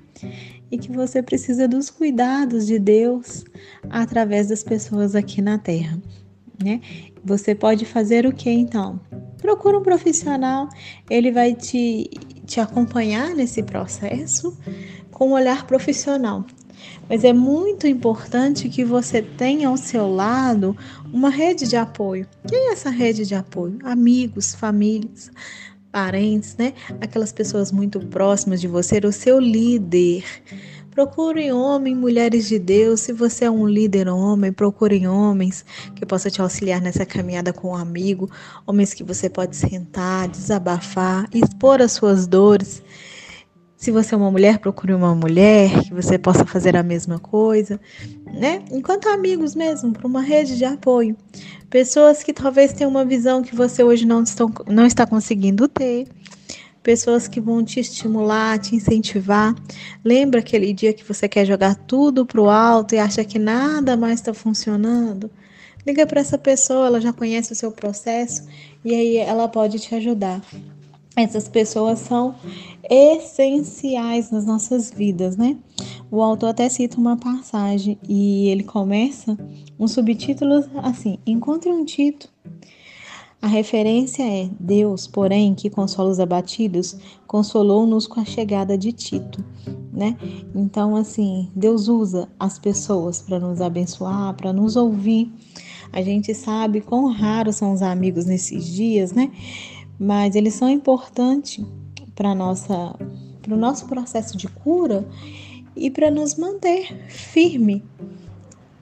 E 0.71 0.77
que 0.77 0.91
você 0.91 1.21
precisa 1.21 1.67
dos 1.67 1.89
cuidados 1.89 2.65
de 2.65 2.79
Deus 2.79 3.45
através 3.89 4.47
das 4.47 4.63
pessoas 4.63 5.15
aqui 5.15 5.41
na 5.41 5.57
Terra. 5.57 6.01
né? 6.63 6.81
Você 7.23 7.55
pode 7.55 7.85
fazer 7.85 8.25
o 8.25 8.33
que 8.33 8.49
então? 8.49 8.99
Procura 9.37 9.77
um 9.77 9.83
profissional, 9.83 10.69
ele 11.09 11.31
vai 11.31 11.53
te, 11.53 12.09
te 12.45 12.59
acompanhar 12.59 13.35
nesse 13.35 13.61
processo 13.63 14.57
com 15.11 15.29
um 15.29 15.33
olhar 15.33 15.65
profissional. 15.65 16.45
Mas 17.09 17.23
é 17.23 17.33
muito 17.33 17.87
importante 17.87 18.69
que 18.69 18.83
você 18.83 19.21
tenha 19.21 19.67
ao 19.69 19.77
seu 19.77 20.13
lado 20.13 20.75
uma 21.13 21.29
rede 21.29 21.67
de 21.67 21.75
apoio. 21.75 22.27
Quem 22.47 22.69
é 22.69 22.73
essa 22.73 22.89
rede 22.89 23.25
de 23.25 23.35
apoio? 23.35 23.77
Amigos, 23.83 24.55
famílias, 24.55 25.31
parentes, 25.91 26.55
né? 26.57 26.73
Aquelas 26.99 27.31
pessoas 27.31 27.71
muito 27.71 27.99
próximas 27.99 28.59
de 28.59 28.67
você, 28.67 28.99
o 29.05 29.11
seu 29.11 29.39
líder. 29.39 30.23
Procurem 30.95 31.51
homens, 31.51 31.97
mulheres 31.97 32.47
de 32.47 32.57
Deus. 32.57 33.01
Se 33.01 33.11
você 33.11 33.45
é 33.45 33.51
um 33.51 33.67
líder 33.67 34.07
homem, 34.07 34.53
procurem 34.53 35.07
homens 35.07 35.65
que 35.93 36.05
possam 36.05 36.31
te 36.31 36.41
auxiliar 36.41 36.81
nessa 36.81 37.05
caminhada 37.05 37.51
com 37.51 37.71
um 37.71 37.75
amigo, 37.75 38.31
homens 38.65 38.93
que 38.93 39.03
você 39.03 39.29
pode 39.29 39.57
sentar, 39.57 40.29
desabafar, 40.29 41.27
expor 41.33 41.81
as 41.81 41.91
suas 41.91 42.25
dores. 42.25 42.81
Se 43.77 43.91
você 43.91 44.15
é 44.15 44.17
uma 44.17 44.31
mulher, 44.31 44.59
procure 44.59 44.93
uma 44.93 45.13
mulher 45.13 45.83
que 45.83 45.93
você 45.93 46.17
possa 46.17 46.45
fazer 46.45 46.77
a 46.77 46.83
mesma 46.83 47.19
coisa, 47.19 47.79
né? 48.33 48.63
Enquanto 48.71 49.09
amigos 49.09 49.53
mesmo, 49.53 49.91
para 49.91 50.07
uma 50.07 50.21
rede 50.21 50.57
de 50.57 50.63
apoio. 50.63 51.15
Pessoas 51.69 52.23
que 52.23 52.31
talvez 52.31 52.71
tenham 52.71 52.89
uma 52.89 53.03
visão 53.03 53.41
que 53.41 53.53
você 53.53 53.83
hoje 53.83 54.05
não, 54.05 54.23
estão, 54.23 54.51
não 54.67 54.85
está 54.85 55.05
conseguindo 55.05 55.67
ter. 55.67 56.07
Pessoas 56.81 57.27
que 57.27 57.41
vão 57.41 57.65
te 57.65 57.79
estimular, 57.79 58.57
te 58.59 58.75
incentivar. 58.75 59.53
Lembra 60.03 60.39
aquele 60.39 60.71
dia 60.71 60.93
que 60.93 61.03
você 61.03 61.27
quer 61.27 61.45
jogar 61.45 61.75
tudo 61.75 62.25
para 62.25 62.39
o 62.39 62.49
alto 62.49 62.95
e 62.95 62.99
acha 62.99 63.25
que 63.25 63.37
nada 63.37 63.97
mais 63.97 64.19
está 64.19 64.33
funcionando? 64.33 65.29
Liga 65.85 66.07
para 66.07 66.21
essa 66.21 66.37
pessoa, 66.37 66.87
ela 66.87 67.01
já 67.01 67.11
conhece 67.11 67.51
o 67.51 67.55
seu 67.55 67.71
processo 67.71 68.43
e 68.83 68.95
aí 68.95 69.17
ela 69.17 69.47
pode 69.47 69.79
te 69.79 69.93
ajudar. 69.95 70.41
Essas 71.15 71.47
pessoas 71.47 71.99
são 71.99 72.35
essenciais 72.89 74.31
nas 74.31 74.45
nossas 74.45 74.91
vidas, 74.91 75.37
né? 75.37 75.57
O 76.11 76.21
autor 76.21 76.49
até 76.49 76.67
cita 76.67 76.97
uma 76.97 77.17
passagem 77.17 77.97
e 78.07 78.47
ele 78.49 78.63
começa 78.63 79.37
um 79.79 79.87
subtítulo 79.87 80.65
assim: 80.83 81.17
Encontre 81.25 81.71
um 81.71 81.85
Tito. 81.85 82.29
A 83.41 83.47
referência 83.47 84.23
é 84.23 84.49
Deus, 84.59 85.05
porém, 85.05 85.53
que 85.53 85.69
consola 85.69 86.09
os 86.09 86.19
abatidos, 86.19 86.97
consolou-nos 87.27 88.07
com 88.07 88.19
a 88.19 88.25
chegada 88.25 88.75
de 88.75 88.91
Tito, 88.91 89.45
né? 89.93 90.17
Então, 90.55 90.95
assim, 90.95 91.51
Deus 91.55 91.87
usa 91.87 92.27
as 92.39 92.57
pessoas 92.57 93.21
para 93.21 93.39
nos 93.39 93.61
abençoar, 93.61 94.33
para 94.33 94.51
nos 94.51 94.75
ouvir. 94.75 95.31
A 95.93 96.01
gente 96.01 96.33
sabe 96.33 96.81
quão 96.81 97.11
raros 97.11 97.57
são 97.57 97.71
os 97.71 97.83
amigos 97.83 98.25
nesses 98.25 98.65
dias, 98.65 99.11
né? 99.11 99.31
Mas 99.99 100.35
eles 100.35 100.53
são 100.53 100.69
importantes 100.69 101.63
para 102.15 102.33
nossa 102.33 102.95
para 103.41 103.53
o 103.53 103.57
nosso 103.57 103.85
processo 103.85 104.35
de 104.35 104.47
cura 104.47 105.07
e 105.75 105.91
para 105.91 106.09
nos 106.09 106.35
manter 106.35 107.07
firme 107.09 107.83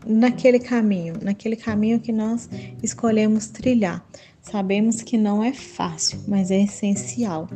naquele 0.05 0.59
caminho, 0.59 1.15
naquele 1.21 1.57
caminho 1.57 1.99
que 1.99 2.13
nós 2.13 2.49
escolhemos 2.81 3.47
trilhar. 3.47 4.05
Sabemos 4.41 5.01
que 5.01 5.17
não 5.17 5.43
é 5.43 5.53
fácil, 5.53 6.19
mas 6.27 6.51
é 6.51 6.61
essencial. 6.61 7.47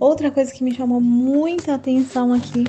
Outra 0.00 0.30
coisa 0.30 0.52
que 0.52 0.64
me 0.64 0.74
chamou 0.74 1.00
muita 1.00 1.74
atenção 1.74 2.32
aqui 2.32 2.64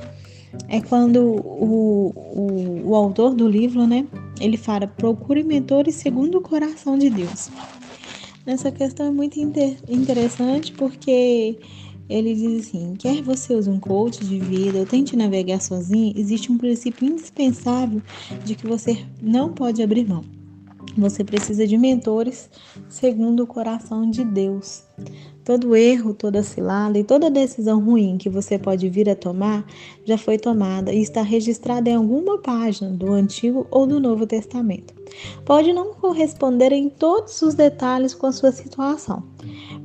é 0.68 0.82
quando 0.82 1.22
o, 1.22 2.14
o, 2.16 2.90
o 2.90 2.96
autor 2.96 3.34
do 3.34 3.48
livro, 3.48 3.88
né, 3.88 4.06
ele 4.40 4.58
fala: 4.58 4.88
procure 4.88 5.44
mentores 5.44 5.96
segundo 5.96 6.38
o 6.38 6.42
coração 6.42 6.98
de 6.98 7.10
Deus. 7.10 7.50
Essa 8.46 8.72
questão 8.72 9.08
é 9.08 9.12
muito 9.12 9.40
inter 9.40 9.78
interessante 9.90 10.72
porque 10.74 11.58
ele 12.08 12.36
diz 12.36 12.68
assim: 12.68 12.94
quer 12.94 13.22
você 13.22 13.56
use 13.56 13.70
um 13.70 13.80
coach 13.80 14.24
de 14.24 14.40
vida 14.40 14.80
ou 14.80 14.86
tente 14.86 15.16
navegar 15.16 15.62
sozinho, 15.62 16.14
existe 16.16 16.52
um 16.52 16.58
princípio 16.58 17.08
indispensável 17.08 18.02
de 18.44 18.56
que 18.56 18.68
você 18.68 19.04
não 19.22 19.52
pode 19.52 19.82
abrir 19.82 20.08
mão. 20.08 20.24
Você 20.98 21.24
precisa 21.24 21.68
de 21.68 21.78
mentores 21.78 22.50
segundo 22.88 23.44
o 23.44 23.48
coração 23.48 24.10
de 24.10 24.24
Deus. 24.24 24.84
Todo 25.46 25.76
erro, 25.76 26.12
toda 26.16 26.42
cilada 26.42 26.98
e 26.98 27.04
toda 27.04 27.30
decisão 27.30 27.80
ruim 27.80 28.18
que 28.18 28.30
você 28.30 28.58
pode 28.58 28.90
vir 28.90 29.08
a 29.08 29.16
tomar 29.16 29.64
já 30.04 30.18
foi 30.18 30.40
tomada 30.40 30.92
e 30.92 31.04
está 31.04 31.22
registrada 31.22 31.88
em 31.88 31.94
alguma 31.94 32.40
página 32.40 32.90
do 32.90 33.14
Antigo 33.14 33.68
ou 33.70 33.86
do 33.86 34.00
Novo 34.00 34.26
Testamento. 34.26 34.96
Pode 35.46 35.72
não 35.72 35.94
corresponder 35.94 36.72
em 36.72 36.90
todos 36.90 37.44
os 37.44 37.54
detalhes 37.54 38.16
com 38.16 38.26
a 38.26 38.32
sua 38.32 38.52
situação, 38.52 39.22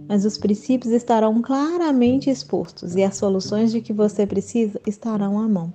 mas 0.08 0.24
os 0.24 0.38
princípios 0.38 0.94
estarão 0.94 1.42
claramente 1.42 2.30
expostos 2.30 2.96
e 2.96 3.04
as 3.04 3.18
soluções 3.18 3.70
de 3.70 3.82
que 3.82 3.92
você 3.92 4.26
precisa 4.26 4.80
estarão 4.86 5.38
à 5.38 5.46
mão. 5.46 5.70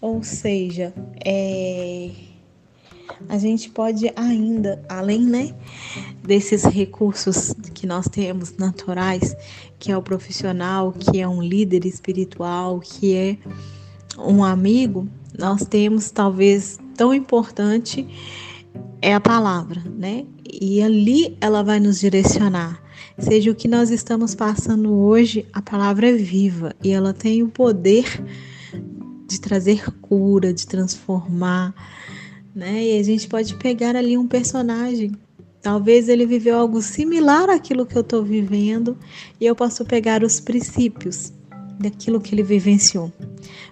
Ou 0.00 0.20
seja, 0.24 0.92
é 1.24 2.10
a 3.28 3.38
gente 3.38 3.70
pode 3.70 4.12
ainda, 4.16 4.82
além 4.88 5.24
né, 5.24 5.54
desses 6.22 6.64
recursos 6.64 7.54
que 7.74 7.86
nós 7.86 8.08
temos 8.08 8.56
naturais, 8.56 9.34
que 9.78 9.90
é 9.90 9.96
o 9.96 10.02
profissional, 10.02 10.92
que 10.92 11.20
é 11.20 11.28
um 11.28 11.42
líder 11.42 11.86
espiritual, 11.86 12.80
que 12.80 13.14
é 13.14 13.38
um 14.18 14.44
amigo, 14.44 15.08
nós 15.38 15.64
temos 15.64 16.10
talvez 16.10 16.78
tão 16.96 17.14
importante 17.14 18.06
é 19.00 19.14
a 19.14 19.20
palavra, 19.20 19.82
né? 19.98 20.24
E 20.48 20.82
ali 20.82 21.36
ela 21.40 21.62
vai 21.62 21.80
nos 21.80 21.98
direcionar. 21.98 22.80
Seja 23.18 23.50
o 23.50 23.54
que 23.54 23.66
nós 23.66 23.90
estamos 23.90 24.34
passando 24.34 24.94
hoje, 24.94 25.46
a 25.52 25.60
palavra 25.60 26.08
é 26.08 26.12
viva 26.12 26.74
e 26.82 26.90
ela 26.90 27.12
tem 27.12 27.42
o 27.42 27.48
poder 27.48 28.04
de 29.26 29.40
trazer 29.40 29.90
cura, 30.00 30.52
de 30.52 30.66
transformar, 30.66 31.74
né? 32.54 32.84
E 32.84 32.98
a 32.98 33.02
gente 33.02 33.28
pode 33.28 33.54
pegar 33.56 33.96
ali 33.96 34.16
um 34.16 34.26
personagem. 34.26 35.12
Talvez 35.60 36.08
ele 36.08 36.26
viveu 36.26 36.58
algo 36.58 36.82
similar 36.82 37.48
àquilo 37.48 37.86
que 37.86 37.96
eu 37.96 38.02
estou 38.02 38.24
vivendo 38.24 38.98
e 39.40 39.46
eu 39.46 39.54
posso 39.54 39.84
pegar 39.84 40.24
os 40.24 40.40
princípios 40.40 41.32
daquilo 41.78 42.20
que 42.20 42.34
ele 42.34 42.42
vivenciou, 42.42 43.12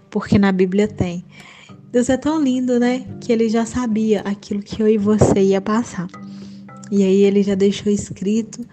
porque 0.08 0.38
na 0.38 0.52
Bíblia 0.52 0.86
tem. 0.86 1.24
Deus 1.90 2.08
é 2.08 2.16
tão 2.16 2.40
lindo, 2.40 2.78
né? 2.78 3.04
Que 3.20 3.32
ele 3.32 3.48
já 3.48 3.66
sabia 3.66 4.20
aquilo 4.20 4.62
que 4.62 4.80
eu 4.80 4.88
e 4.88 4.96
você 4.96 5.40
ia 5.40 5.60
passar. 5.60 6.06
E 6.90 7.02
aí 7.02 7.22
ele 7.22 7.42
já 7.42 7.56
deixou 7.56 7.92
escrito 7.92 8.64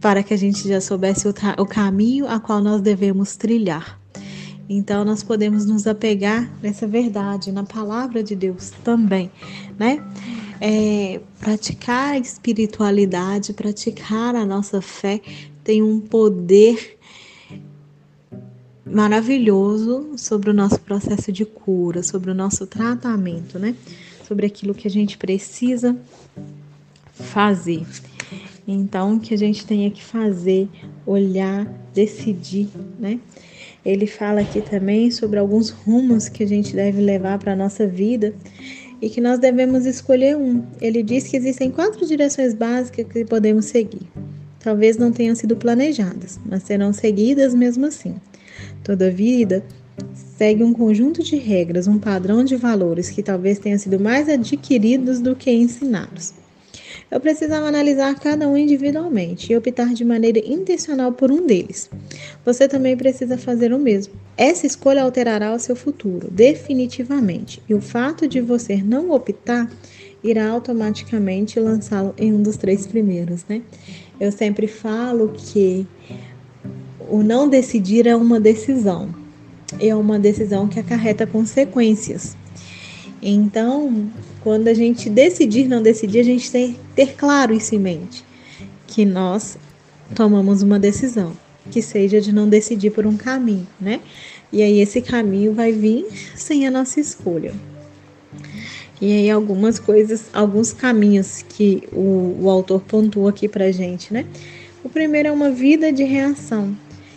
para 0.00 0.22
que 0.22 0.34
a 0.34 0.36
gente 0.36 0.68
já 0.68 0.80
soubesse 0.80 1.28
o, 1.28 1.34
o 1.58 1.66
caminho 1.66 2.26
a 2.28 2.40
qual 2.40 2.60
nós 2.60 2.80
devemos 2.80 3.36
trilhar. 3.36 4.00
Então 4.68 5.04
nós 5.04 5.22
podemos 5.22 5.64
nos 5.64 5.86
apegar 5.86 6.50
nessa 6.62 6.86
verdade, 6.86 7.52
na 7.52 7.64
palavra 7.64 8.22
de 8.22 8.34
Deus 8.34 8.70
também, 8.82 9.30
né? 9.78 10.02
É, 10.60 11.20
praticar 11.38 12.14
a 12.14 12.18
espiritualidade, 12.18 13.52
praticar 13.52 14.34
a 14.34 14.44
nossa 14.44 14.80
fé 14.80 15.20
tem 15.62 15.82
um 15.82 16.00
poder 16.00 16.96
maravilhoso 18.84 20.12
sobre 20.16 20.50
o 20.50 20.54
nosso 20.54 20.80
processo 20.80 21.32
de 21.32 21.44
cura, 21.44 22.02
sobre 22.02 22.30
o 22.30 22.34
nosso 22.34 22.66
tratamento, 22.66 23.58
né? 23.58 23.74
Sobre 24.26 24.46
aquilo 24.46 24.74
que 24.74 24.86
a 24.86 24.90
gente 24.90 25.18
precisa 25.18 25.96
fazer. 27.12 27.84
Então, 28.66 29.18
que 29.18 29.34
a 29.34 29.36
gente 29.36 29.66
tenha 29.66 29.90
que 29.90 30.02
fazer, 30.02 30.68
olhar, 31.04 31.66
decidir, 31.92 32.68
né? 32.98 33.20
Ele 33.86 34.04
fala 34.04 34.40
aqui 34.40 34.60
também 34.60 35.12
sobre 35.12 35.38
alguns 35.38 35.70
rumos 35.70 36.28
que 36.28 36.42
a 36.42 36.46
gente 36.46 36.74
deve 36.74 37.00
levar 37.00 37.38
para 37.38 37.52
a 37.52 37.56
nossa 37.56 37.86
vida 37.86 38.34
e 39.00 39.08
que 39.08 39.20
nós 39.20 39.38
devemos 39.38 39.86
escolher 39.86 40.36
um. 40.36 40.64
Ele 40.80 41.04
diz 41.04 41.28
que 41.28 41.36
existem 41.36 41.70
quatro 41.70 42.04
direções 42.04 42.52
básicas 42.52 43.06
que 43.06 43.24
podemos 43.24 43.66
seguir. 43.66 44.02
Talvez 44.58 44.96
não 44.96 45.12
tenham 45.12 45.36
sido 45.36 45.54
planejadas, 45.56 46.40
mas 46.44 46.64
serão 46.64 46.92
seguidas 46.92 47.54
mesmo 47.54 47.86
assim. 47.86 48.16
Toda 48.82 49.08
vida 49.08 49.62
segue 50.36 50.64
um 50.64 50.72
conjunto 50.72 51.22
de 51.22 51.36
regras, 51.36 51.86
um 51.86 51.96
padrão 51.96 52.42
de 52.42 52.56
valores 52.56 53.08
que 53.08 53.22
talvez 53.22 53.60
tenham 53.60 53.78
sido 53.78 54.00
mais 54.00 54.28
adquiridos 54.28 55.20
do 55.20 55.36
que 55.36 55.52
ensinados. 55.52 56.34
Eu 57.08 57.20
precisava 57.20 57.66
analisar 57.66 58.18
cada 58.18 58.48
um 58.48 58.56
individualmente 58.56 59.52
e 59.52 59.56
optar 59.56 59.94
de 59.94 60.04
maneira 60.04 60.40
intencional 60.40 61.12
por 61.12 61.30
um 61.30 61.46
deles. 61.46 61.88
Você 62.44 62.66
também 62.66 62.96
precisa 62.96 63.38
fazer 63.38 63.72
o 63.72 63.78
mesmo. 63.78 64.14
Essa 64.36 64.66
escolha 64.66 65.02
alterará 65.02 65.54
o 65.54 65.58
seu 65.58 65.76
futuro, 65.76 66.28
definitivamente, 66.30 67.62
e 67.68 67.74
o 67.74 67.80
fato 67.80 68.26
de 68.26 68.40
você 68.40 68.82
não 68.82 69.12
optar 69.12 69.70
irá 70.22 70.48
automaticamente 70.48 71.60
lançá-lo 71.60 72.12
em 72.18 72.32
um 72.32 72.42
dos 72.42 72.56
três 72.56 72.86
primeiros, 72.86 73.44
né? 73.48 73.62
Eu 74.18 74.32
sempre 74.32 74.66
falo 74.66 75.32
que 75.36 75.86
o 77.08 77.22
não 77.22 77.48
decidir 77.48 78.06
é 78.06 78.16
uma 78.16 78.40
decisão, 78.40 79.14
é 79.78 79.94
uma 79.94 80.18
decisão 80.18 80.66
que 80.66 80.80
acarreta 80.80 81.26
consequências. 81.26 82.36
Então, 83.22 84.10
quando 84.42 84.68
a 84.68 84.74
gente 84.74 85.08
decidir 85.08 85.66
não 85.66 85.82
decidir, 85.82 86.20
a 86.20 86.24
gente 86.24 86.50
tem 86.50 86.72
que 86.74 86.78
ter 86.94 87.14
claro 87.14 87.54
isso 87.54 87.74
em 87.74 87.78
mente, 87.78 88.24
que 88.86 89.04
nós 89.04 89.58
tomamos 90.14 90.62
uma 90.62 90.78
decisão, 90.78 91.32
que 91.70 91.80
seja 91.80 92.20
de 92.20 92.32
não 92.32 92.48
decidir 92.48 92.90
por 92.90 93.06
um 93.06 93.16
caminho, 93.16 93.66
né? 93.80 94.00
E 94.52 94.62
aí 94.62 94.80
esse 94.80 95.00
caminho 95.00 95.52
vai 95.52 95.72
vir 95.72 96.06
sem 96.34 96.66
a 96.66 96.70
nossa 96.70 97.00
escolha. 97.00 97.52
E 99.00 99.12
aí 99.12 99.30
algumas 99.30 99.78
coisas, 99.78 100.26
alguns 100.32 100.72
caminhos 100.72 101.44
que 101.48 101.82
o, 101.92 102.38
o 102.40 102.50
autor 102.50 102.80
pontua 102.82 103.30
aqui 103.30 103.48
pra 103.48 103.70
gente, 103.72 104.12
né? 104.12 104.24
O 104.84 104.88
primeiro 104.88 105.28
é 105.28 105.32
uma 105.32 105.50
vida 105.50 105.92
de 105.92 106.04
reação, 106.04 106.76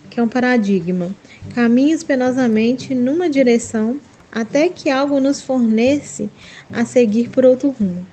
que 0.09 0.19
é 0.19 0.23
um 0.23 0.27
paradigma. 0.27 1.15
Caminhos 1.53 2.03
penosamente 2.03 2.95
numa 2.95 3.29
direção 3.29 3.99
até 4.31 4.69
que 4.69 4.89
algo 4.89 5.19
nos 5.19 5.41
fornece 5.41 6.29
a 6.71 6.85
seguir 6.85 7.29
por 7.29 7.45
outro 7.45 7.69
rumo. 7.69 8.05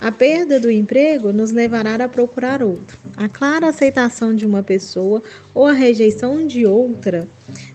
A 0.00 0.12
perda 0.12 0.60
do 0.60 0.70
emprego 0.70 1.32
nos 1.32 1.50
levará 1.50 1.94
a 1.94 2.08
procurar 2.08 2.62
outro. 2.62 2.98
A 3.16 3.28
clara 3.28 3.68
aceitação 3.68 4.34
de 4.34 4.44
uma 4.44 4.62
pessoa 4.62 5.22
ou 5.54 5.66
a 5.66 5.72
rejeição 5.72 6.46
de 6.46 6.66
outra 6.66 7.26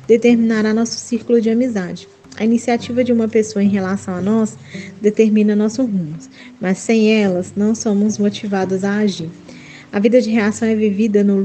determinará 0.07 0.73
nosso 0.73 0.99
círculo 0.99 1.41
de 1.41 1.49
amizade. 1.49 2.07
A 2.37 2.45
iniciativa 2.45 3.03
de 3.03 3.11
uma 3.11 3.27
pessoa 3.27 3.63
em 3.63 3.69
relação 3.69 4.13
a 4.13 4.21
nós 4.21 4.57
determina 5.01 5.55
nosso 5.55 5.81
rumo, 5.81 6.15
mas 6.61 6.77
sem 6.77 7.11
elas 7.11 7.53
não 7.55 7.73
somos 7.73 8.17
motivados 8.17 8.83
a 8.83 8.97
agir. 8.97 9.29
A 9.91 9.99
vida 9.99 10.21
de 10.21 10.29
reação 10.29 10.67
é 10.67 10.75
vivida 10.75 11.23
no 11.23 11.37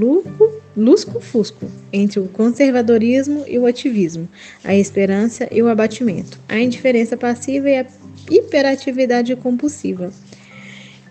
lusco-fusco 0.76 1.66
entre 1.92 2.20
o 2.20 2.28
conservadorismo 2.28 3.44
e 3.46 3.58
o 3.58 3.66
ativismo, 3.66 4.28
a 4.62 4.74
esperança 4.74 5.48
e 5.50 5.62
o 5.62 5.68
abatimento, 5.68 6.38
a 6.48 6.58
indiferença 6.58 7.16
passiva 7.16 7.70
e 7.70 7.78
a 7.78 7.86
hiperatividade 8.30 9.34
compulsiva. 9.36 10.12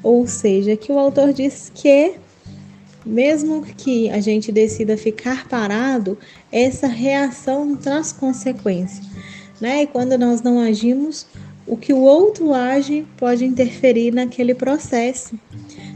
Ou 0.01 0.27
seja, 0.27 0.75
que 0.75 0.91
o 0.91 0.99
autor 0.99 1.31
diz 1.33 1.71
que 1.73 2.15
mesmo 3.05 3.63
que 3.63 4.09
a 4.09 4.19
gente 4.21 4.51
decida 4.51 4.95
ficar 4.95 5.47
parado, 5.47 6.17
essa 6.51 6.87
reação 6.87 7.75
traz 7.75 8.13
consequência 8.13 9.03
né? 9.63 9.83
E 9.83 9.87
quando 9.87 10.17
nós 10.17 10.41
não 10.41 10.59
agimos, 10.59 11.25
o 11.65 11.77
que 11.77 11.93
o 11.93 12.01
outro 12.01 12.53
age 12.53 13.05
pode 13.15 13.45
interferir 13.45 14.13
naquele 14.13 14.53
processo. 14.53 15.39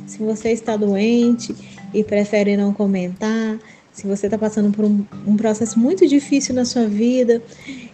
Se 0.05 0.19
você 0.19 0.51
está 0.51 0.77
doente 0.77 1.53
e 1.93 2.03
prefere 2.03 2.57
não 2.57 2.73
comentar, 2.73 3.59
se 3.91 4.05
você 4.05 4.27
está 4.27 4.37
passando 4.37 4.71
por 4.71 4.85
um, 4.85 5.03
um, 5.25 5.35
processo 5.35 5.79
muito 5.79 6.07
difícil 6.07 6.53
na 6.53 6.65
sua 6.65 6.85
vida 6.85 7.41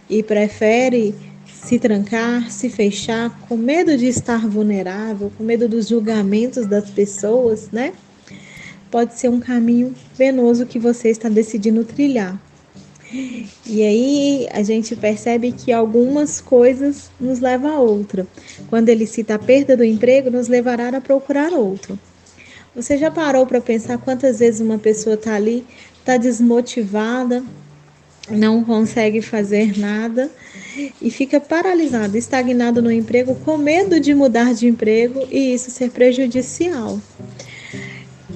e 0.08 0.22
prefere 0.22 1.14
se 1.46 1.78
trancar, 1.78 2.50
se 2.50 2.68
fechar, 2.68 3.30
com 3.48 3.56
medo 3.56 3.96
de 3.96 4.06
estar 4.06 4.46
vulnerável, 4.46 5.32
com 5.36 5.42
medo 5.42 5.66
dos 5.66 5.88
julgamentos 5.88 6.66
das 6.66 6.90
pessoas, 6.90 7.70
né? 7.70 7.94
Pode 8.90 9.18
ser 9.18 9.30
um 9.30 9.40
caminho 9.40 9.94
penoso 10.16 10.66
que 10.66 10.78
você 10.78 11.08
está 11.08 11.30
decidindo 11.30 11.84
trilhar. 11.84 12.38
E 13.66 13.82
aí 13.82 14.48
a 14.52 14.62
gente 14.62 14.94
percebe 14.94 15.52
que 15.52 15.72
algumas 15.72 16.40
coisas 16.40 17.10
nos 17.18 17.40
levam 17.40 17.70
a 17.70 17.80
outra. 17.80 18.26
Quando 18.68 18.90
ele 18.90 19.06
cita 19.06 19.36
a 19.36 19.38
perda 19.38 19.76
do 19.76 19.84
emprego, 19.84 20.30
nos 20.30 20.48
levará 20.48 20.88
a 20.88 21.00
procurar 21.00 21.52
outro. 21.52 21.98
Você 22.74 22.98
já 22.98 23.10
parou 23.10 23.46
para 23.46 23.60
pensar 23.60 23.98
quantas 23.98 24.40
vezes 24.40 24.60
uma 24.60 24.78
pessoa 24.78 25.14
está 25.14 25.34
ali, 25.34 25.64
está 26.00 26.16
desmotivada, 26.16 27.42
não 28.28 28.64
consegue 28.64 29.22
fazer 29.22 29.78
nada 29.78 30.30
e 31.00 31.10
fica 31.10 31.40
paralisado, 31.40 32.16
estagnado 32.16 32.82
no 32.82 32.90
emprego, 32.90 33.34
com 33.44 33.56
medo 33.56 34.00
de 34.00 34.12
mudar 34.14 34.54
de 34.54 34.66
emprego 34.66 35.26
e 35.30 35.54
isso 35.54 35.70
ser 35.70 35.90
prejudicial. 35.90 36.98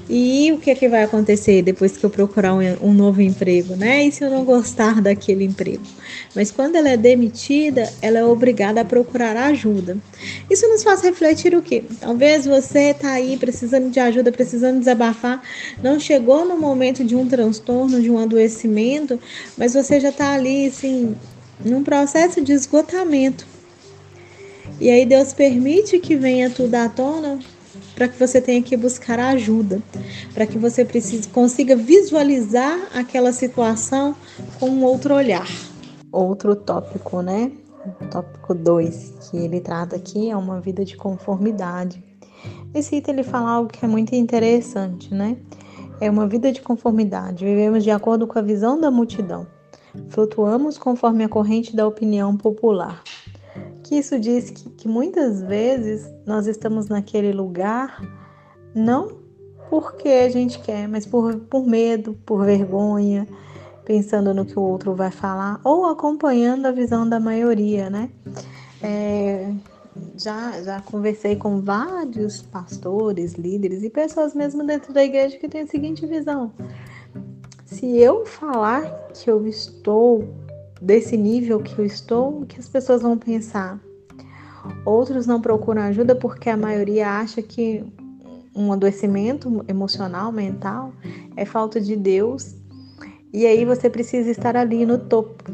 E 0.08 0.50
o 0.52 0.58
que, 0.58 0.70
é 0.70 0.74
que 0.74 0.88
vai 0.88 1.02
acontecer 1.02 1.60
depois 1.60 1.98
que 1.98 2.04
eu 2.04 2.08
procurar 2.08 2.54
um, 2.54 2.60
um, 2.88 2.94
novo 2.94 3.20
emprego, 3.20 3.76
né? 3.76 4.04
E 4.04 4.10
se 4.10 4.24
eu 4.24 4.30
não 4.30 4.42
gostar 4.42 5.00
daquele 5.02 5.44
emprego? 5.44 5.82
Mas 6.34 6.50
quando 6.50 6.76
ela 6.76 6.88
é 6.88 6.96
demitida, 6.96 7.92
ela 8.00 8.18
é 8.18 8.24
obrigada 8.24 8.80
a 8.80 8.84
procurar 8.84 9.36
ajuda. 9.36 9.98
Isso 10.48 10.66
nos 10.66 10.82
faz 10.82 11.02
refletir 11.02 11.54
o 11.54 11.60
quê? 11.60 11.84
Talvez 12.00 12.46
você 12.46 12.90
está 12.90 13.12
aí 13.12 13.36
precisando 13.36 13.90
de 13.90 14.00
ajuda, 14.00 14.32
precisando 14.32 14.78
desabafar, 14.78 15.42
não 15.82 16.00
chegou 16.00 16.46
no 16.46 16.56
momento 16.58 17.04
de 17.04 17.14
um 17.14 17.28
transtorno, 17.28 18.00
de 18.00 18.10
um 18.10 18.18
adoecimento, 18.18 19.20
mas 19.58 19.74
você 19.74 20.00
já 20.00 20.08
está 20.08 20.32
ali, 20.32 20.68
assim, 20.68 21.14
num 21.62 21.84
processo 21.84 22.40
de 22.40 22.52
esgotamento. 22.52 23.46
E 24.80 24.88
aí 24.90 25.04
Deus 25.04 25.34
permite 25.34 25.98
que 25.98 26.16
venha 26.16 26.48
tudo 26.48 26.74
à 26.76 26.88
tona 26.88 27.38
para 27.98 28.06
que 28.06 28.16
você 28.16 28.40
tenha 28.40 28.62
que 28.62 28.76
buscar 28.76 29.18
ajuda, 29.18 29.82
para 30.32 30.46
que 30.46 30.56
você 30.56 30.84
precise, 30.84 31.28
consiga 31.30 31.74
visualizar 31.74 32.78
aquela 32.94 33.32
situação 33.32 34.14
com 34.60 34.70
um 34.70 34.84
outro 34.84 35.16
olhar. 35.16 35.48
Outro 36.12 36.54
tópico, 36.54 37.20
né? 37.22 37.50
Tópico 38.08 38.54
2, 38.54 39.14
que 39.28 39.36
ele 39.36 39.60
trata 39.60 39.96
aqui 39.96 40.30
é 40.30 40.36
uma 40.36 40.60
vida 40.60 40.84
de 40.84 40.96
conformidade. 40.96 42.00
Nesse 42.72 42.94
item 42.94 43.14
ele 43.14 43.24
fala 43.24 43.50
algo 43.50 43.68
que 43.68 43.84
é 43.84 43.88
muito 43.88 44.14
interessante, 44.14 45.12
né? 45.12 45.36
É 46.00 46.08
uma 46.08 46.28
vida 46.28 46.52
de 46.52 46.62
conformidade. 46.62 47.44
Vivemos 47.44 47.82
de 47.82 47.90
acordo 47.90 48.28
com 48.28 48.38
a 48.38 48.42
visão 48.42 48.80
da 48.80 48.92
multidão. 48.92 49.44
Flutuamos 50.10 50.78
conforme 50.78 51.24
a 51.24 51.28
corrente 51.28 51.74
da 51.74 51.84
opinião 51.84 52.36
popular 52.36 53.02
que 53.88 53.96
isso 53.96 54.20
diz 54.20 54.50
que, 54.50 54.68
que 54.68 54.86
muitas 54.86 55.40
vezes 55.40 56.06
nós 56.26 56.46
estamos 56.46 56.88
naquele 56.88 57.32
lugar 57.32 58.02
não 58.74 59.16
porque 59.70 60.08
a 60.08 60.28
gente 60.28 60.58
quer, 60.60 60.86
mas 60.86 61.06
por, 61.06 61.34
por 61.40 61.66
medo, 61.66 62.12
por 62.26 62.44
vergonha, 62.44 63.26
pensando 63.86 64.34
no 64.34 64.44
que 64.44 64.58
o 64.58 64.62
outro 64.62 64.94
vai 64.94 65.10
falar, 65.10 65.58
ou 65.64 65.86
acompanhando 65.86 66.66
a 66.66 66.70
visão 66.70 67.08
da 67.08 67.18
maioria, 67.18 67.88
né? 67.88 68.10
É, 68.82 69.52
já, 70.18 70.62
já 70.62 70.80
conversei 70.82 71.36
com 71.36 71.62
vários 71.62 72.42
pastores, 72.42 73.34
líderes 73.34 73.82
e 73.82 73.88
pessoas 73.88 74.34
mesmo 74.34 74.66
dentro 74.66 74.92
da 74.92 75.02
igreja 75.02 75.38
que 75.38 75.48
têm 75.48 75.62
a 75.62 75.66
seguinte 75.66 76.06
visão: 76.06 76.52
se 77.64 77.96
eu 77.96 78.26
falar 78.26 79.08
que 79.14 79.30
eu 79.30 79.46
estou 79.46 80.28
desse 80.80 81.16
nível 81.16 81.60
que 81.60 81.78
eu 81.78 81.84
estou, 81.84 82.44
que 82.46 82.58
as 82.58 82.68
pessoas 82.68 83.02
vão 83.02 83.18
pensar? 83.18 83.80
Outros 84.84 85.26
não 85.26 85.40
procuram 85.40 85.82
ajuda 85.82 86.14
porque 86.14 86.50
a 86.50 86.56
maioria 86.56 87.08
acha 87.08 87.40
que 87.42 87.84
um 88.54 88.72
adoecimento 88.72 89.64
emocional, 89.68 90.32
mental, 90.32 90.92
é 91.36 91.44
falta 91.44 91.80
de 91.80 91.94
Deus. 91.94 92.56
E 93.32 93.46
aí 93.46 93.64
você 93.64 93.88
precisa 93.88 94.30
estar 94.30 94.56
ali 94.56 94.84
no 94.84 94.98
topo, 94.98 95.44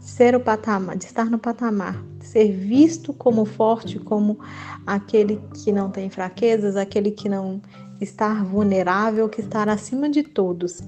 ser 0.00 0.34
o 0.34 0.40
patamar, 0.40 0.96
de 0.96 1.04
estar 1.04 1.26
no 1.26 1.38
patamar, 1.38 2.02
ser 2.18 2.50
visto 2.50 3.12
como 3.12 3.44
forte, 3.44 3.98
como 3.98 4.38
aquele 4.86 5.40
que 5.54 5.70
não 5.70 5.90
tem 5.90 6.10
fraquezas, 6.10 6.76
aquele 6.76 7.10
que 7.10 7.28
não 7.28 7.60
está 8.00 8.42
vulnerável, 8.42 9.28
que 9.28 9.42
está 9.42 9.62
acima 9.64 10.08
de 10.08 10.22
todos. 10.22 10.82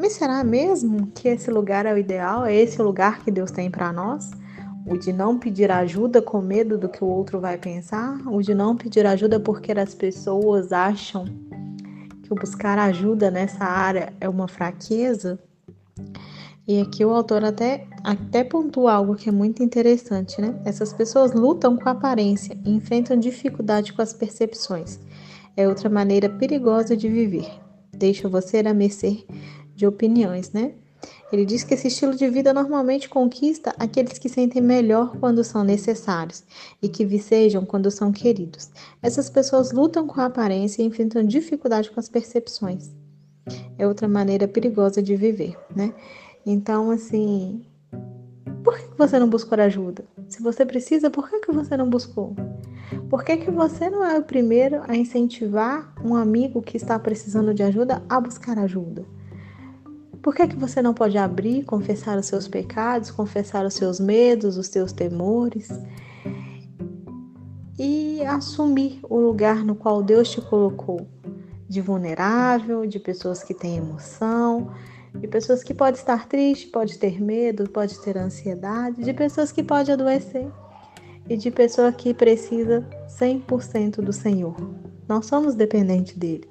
Mas 0.00 0.14
será 0.14 0.42
mesmo 0.42 1.08
que 1.08 1.28
esse 1.28 1.50
lugar 1.50 1.84
é 1.84 1.92
o 1.92 1.98
ideal? 1.98 2.46
É 2.46 2.54
esse 2.54 2.80
o 2.80 2.84
lugar 2.84 3.22
que 3.22 3.30
Deus 3.30 3.50
tem 3.50 3.70
para 3.70 3.92
nós? 3.92 4.30
O 4.86 4.96
de 4.96 5.12
não 5.12 5.38
pedir 5.38 5.70
ajuda 5.70 6.22
com 6.22 6.40
medo 6.40 6.78
do 6.78 6.88
que 6.88 7.04
o 7.04 7.06
outro 7.06 7.38
vai 7.38 7.58
pensar? 7.58 8.18
O 8.26 8.40
de 8.40 8.54
não 8.54 8.74
pedir 8.74 9.04
ajuda 9.04 9.38
porque 9.38 9.72
as 9.72 9.94
pessoas 9.94 10.72
acham 10.72 11.26
que 12.22 12.30
buscar 12.30 12.78
ajuda 12.78 13.30
nessa 13.30 13.62
área 13.62 14.10
é 14.18 14.26
uma 14.26 14.48
fraqueza? 14.48 15.38
E 16.66 16.80
aqui 16.80 17.04
o 17.04 17.10
autor 17.10 17.44
até, 17.44 17.86
até 18.02 18.42
pontua 18.42 18.94
algo 18.94 19.16
que 19.16 19.28
é 19.28 19.32
muito 19.32 19.62
interessante, 19.62 20.40
né? 20.40 20.58
Essas 20.64 20.94
pessoas 20.94 21.34
lutam 21.34 21.76
com 21.76 21.90
a 21.90 21.92
aparência 21.92 22.58
e 22.64 22.70
enfrentam 22.70 23.18
dificuldade 23.18 23.92
com 23.92 24.00
as 24.00 24.14
percepções. 24.14 24.98
É 25.54 25.68
outra 25.68 25.90
maneira 25.90 26.26
perigosa 26.26 26.96
de 26.96 27.06
viver. 27.06 27.50
Deixa 27.94 28.30
você 28.30 28.60
a 28.60 28.72
mercê 28.72 29.26
de 29.80 29.86
opiniões, 29.86 30.52
né? 30.52 30.74
Ele 31.32 31.46
diz 31.46 31.64
que 31.64 31.72
esse 31.72 31.88
estilo 31.88 32.14
de 32.14 32.28
vida 32.28 32.52
normalmente 32.52 33.08
conquista 33.08 33.74
aqueles 33.78 34.18
que 34.18 34.28
sentem 34.28 34.60
melhor 34.60 35.16
quando 35.18 35.42
são 35.42 35.64
necessários 35.64 36.44
e 36.82 36.88
que 36.88 37.06
vicejam 37.06 37.64
quando 37.64 37.90
são 37.90 38.12
queridos. 38.12 38.70
Essas 39.02 39.30
pessoas 39.30 39.72
lutam 39.72 40.06
com 40.06 40.20
a 40.20 40.26
aparência 40.26 40.82
e 40.82 40.84
enfrentam 40.84 41.24
dificuldade 41.24 41.90
com 41.90 41.98
as 41.98 42.10
percepções. 42.10 42.90
É 43.78 43.86
outra 43.86 44.06
maneira 44.06 44.46
perigosa 44.46 45.02
de 45.02 45.16
viver, 45.16 45.56
né? 45.74 45.94
Então, 46.44 46.90
assim, 46.90 47.64
por 48.62 48.76
que 48.76 48.98
você 48.98 49.18
não 49.18 49.30
buscou 49.30 49.58
ajuda? 49.58 50.04
Se 50.28 50.42
você 50.42 50.66
precisa, 50.66 51.08
por 51.08 51.30
que 51.30 51.50
você 51.50 51.74
não 51.74 51.88
buscou? 51.88 52.36
Por 53.08 53.24
que, 53.24 53.38
que 53.38 53.50
você 53.50 53.88
não 53.88 54.04
é 54.04 54.18
o 54.18 54.22
primeiro 54.22 54.82
a 54.86 54.94
incentivar 54.94 55.94
um 56.04 56.14
amigo 56.14 56.60
que 56.60 56.76
está 56.76 56.98
precisando 56.98 57.54
de 57.54 57.62
ajuda 57.62 58.02
a 58.10 58.20
buscar 58.20 58.58
ajuda? 58.58 59.06
Por 60.22 60.34
que, 60.34 60.46
que 60.46 60.56
você 60.56 60.82
não 60.82 60.92
pode 60.92 61.16
abrir, 61.16 61.64
confessar 61.64 62.18
os 62.18 62.26
seus 62.26 62.46
pecados, 62.46 63.10
confessar 63.10 63.64
os 63.64 63.74
seus 63.74 63.98
medos, 63.98 64.58
os 64.58 64.66
seus 64.66 64.92
temores 64.92 65.68
e 67.78 68.22
assumir 68.24 69.00
o 69.08 69.18
lugar 69.18 69.64
no 69.64 69.74
qual 69.74 70.02
Deus 70.02 70.30
te 70.30 70.40
colocou? 70.40 71.08
De 71.66 71.80
vulnerável, 71.80 72.84
de 72.84 72.98
pessoas 72.98 73.42
que 73.42 73.54
têm 73.54 73.78
emoção, 73.78 74.70
de 75.14 75.26
pessoas 75.26 75.62
que 75.62 75.72
podem 75.72 75.98
estar 75.98 76.28
triste, 76.28 76.66
pode 76.66 76.98
ter 76.98 77.22
medo, 77.22 77.70
pode 77.70 77.98
ter 78.00 78.18
ansiedade, 78.18 79.02
de 79.02 79.14
pessoas 79.14 79.50
que 79.50 79.62
podem 79.62 79.94
adoecer 79.94 80.46
e 81.28 81.36
de 81.36 81.50
pessoa 81.50 81.92
que 81.92 82.12
precisa 82.12 82.86
100% 83.08 84.02
do 84.02 84.12
Senhor. 84.12 84.56
Nós 85.08 85.26
somos 85.26 85.54
dependentes 85.54 86.16
dele. 86.16 86.48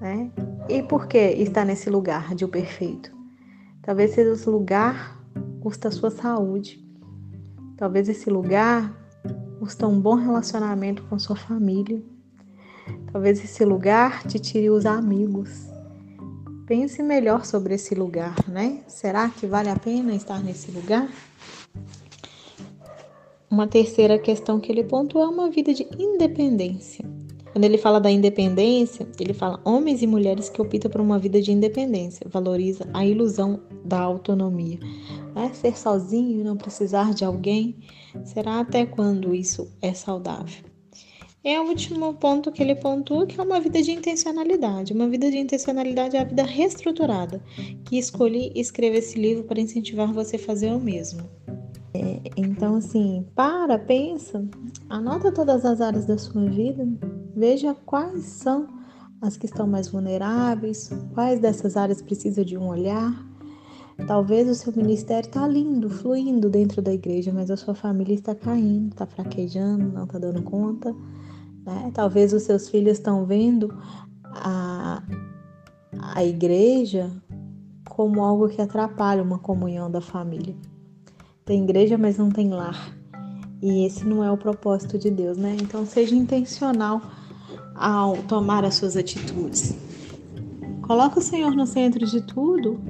Né? 0.00 0.30
E 0.68 0.82
por 0.82 1.06
que 1.06 1.18
está 1.18 1.62
nesse 1.64 1.90
lugar 1.90 2.34
de 2.34 2.44
o 2.44 2.48
perfeito? 2.48 3.14
Talvez 3.82 4.16
esse 4.16 4.48
lugar 4.48 5.22
custa 5.60 5.88
a 5.88 5.90
sua 5.90 6.10
saúde. 6.10 6.82
Talvez 7.76 8.08
esse 8.08 8.30
lugar 8.30 8.96
custa 9.58 9.86
um 9.86 10.00
bom 10.00 10.14
relacionamento 10.14 11.02
com 11.04 11.18
sua 11.18 11.36
família. 11.36 12.02
Talvez 13.12 13.44
esse 13.44 13.62
lugar 13.64 14.22
te 14.26 14.38
tire 14.38 14.70
os 14.70 14.86
amigos. 14.86 15.68
Pense 16.66 17.02
melhor 17.02 17.44
sobre 17.44 17.74
esse 17.74 17.94
lugar, 17.94 18.34
né? 18.48 18.82
Será 18.88 19.28
que 19.28 19.46
vale 19.46 19.68
a 19.68 19.76
pena 19.76 20.14
estar 20.14 20.42
nesse 20.42 20.70
lugar? 20.70 21.10
Uma 23.50 23.68
terceira 23.68 24.18
questão 24.18 24.58
que 24.58 24.72
ele 24.72 24.82
pontua 24.82 25.24
é 25.24 25.28
uma 25.28 25.50
vida 25.50 25.74
de 25.74 25.86
independência. 25.98 27.04
Quando 27.54 27.66
ele 27.66 27.78
fala 27.78 28.00
da 28.00 28.10
independência, 28.10 29.06
ele 29.20 29.32
fala 29.32 29.60
homens 29.64 30.02
e 30.02 30.08
mulheres 30.08 30.48
que 30.48 30.60
optam 30.60 30.90
por 30.90 31.00
uma 31.00 31.20
vida 31.20 31.40
de 31.40 31.52
independência, 31.52 32.26
valoriza 32.28 32.84
a 32.92 33.06
ilusão 33.06 33.60
da 33.84 34.00
autonomia. 34.00 34.80
É 35.36 35.54
ser 35.54 35.78
sozinho 35.78 36.40
e 36.40 36.42
não 36.42 36.56
precisar 36.56 37.14
de 37.14 37.24
alguém, 37.24 37.76
será 38.24 38.58
até 38.58 38.84
quando 38.84 39.32
isso 39.32 39.70
é 39.80 39.94
saudável? 39.94 40.64
É 41.44 41.60
o 41.60 41.68
último 41.68 42.14
ponto 42.14 42.50
que 42.50 42.60
ele 42.60 42.74
pontua, 42.74 43.24
que 43.24 43.40
é 43.40 43.44
uma 43.44 43.60
vida 43.60 43.80
de 43.80 43.92
intencionalidade. 43.92 44.92
Uma 44.92 45.08
vida 45.08 45.30
de 45.30 45.38
intencionalidade 45.38 46.16
é 46.16 46.22
a 46.22 46.24
vida 46.24 46.42
reestruturada, 46.42 47.40
que 47.84 47.96
escolhi 47.96 48.50
escrever 48.56 48.98
esse 48.98 49.16
livro 49.16 49.44
para 49.44 49.60
incentivar 49.60 50.12
você 50.12 50.34
a 50.34 50.40
fazer 50.40 50.72
o 50.72 50.80
mesmo. 50.80 51.22
É, 51.94 52.20
então, 52.36 52.74
assim, 52.74 53.24
para, 53.36 53.78
pensa, 53.78 54.44
anota 54.88 55.30
todas 55.30 55.64
as 55.64 55.80
áreas 55.80 56.04
da 56.04 56.18
sua 56.18 56.46
vida, 56.46 56.88
veja 57.34 57.74
quais 57.86 58.24
são 58.24 58.68
as 59.20 59.36
que 59.36 59.46
estão 59.46 59.66
mais 59.66 59.88
vulneráveis, 59.88 60.90
quais 61.14 61.40
dessas 61.40 61.76
áreas 61.76 62.02
precisam 62.02 62.44
de 62.44 62.56
um 62.56 62.68
olhar. 62.68 63.12
Talvez 64.06 64.48
o 64.48 64.54
seu 64.54 64.72
ministério 64.74 65.26
está 65.26 65.46
lindo, 65.46 65.88
fluindo 65.88 66.50
dentro 66.50 66.82
da 66.82 66.92
igreja, 66.92 67.32
mas 67.32 67.50
a 67.50 67.56
sua 67.56 67.74
família 67.74 68.14
está 68.14 68.34
caindo, 68.34 68.92
está 68.92 69.06
fraquejando, 69.06 69.92
não 69.92 70.04
está 70.04 70.18
dando 70.18 70.42
conta. 70.42 70.94
Né? 71.64 71.90
Talvez 71.94 72.32
os 72.32 72.42
seus 72.42 72.68
filhos 72.68 72.98
estão 72.98 73.24
vendo 73.24 73.72
a, 74.24 75.02
a 76.14 76.24
igreja 76.24 77.10
como 77.88 78.22
algo 78.22 78.48
que 78.48 78.60
atrapalha 78.60 79.22
uma 79.22 79.38
comunhão 79.38 79.90
da 79.90 80.00
família. 80.00 80.54
Tem 81.44 81.62
igreja, 81.62 81.96
mas 81.96 82.18
não 82.18 82.30
tem 82.30 82.50
lar. 82.50 82.94
E 83.62 83.86
esse 83.86 84.04
não 84.04 84.22
é 84.22 84.30
o 84.30 84.36
propósito 84.36 84.98
de 84.98 85.10
Deus, 85.10 85.38
né? 85.38 85.56
Então 85.62 85.86
seja 85.86 86.14
intencional 86.14 87.00
ao 87.74 88.16
tomar 88.24 88.64
as 88.64 88.74
suas 88.74 88.96
atitudes. 88.96 89.74
Coloque 90.82 91.18
o 91.18 91.22
Senhor 91.22 91.54
no 91.54 91.66
centro 91.66 92.06
de 92.06 92.20
tudo 92.20 92.80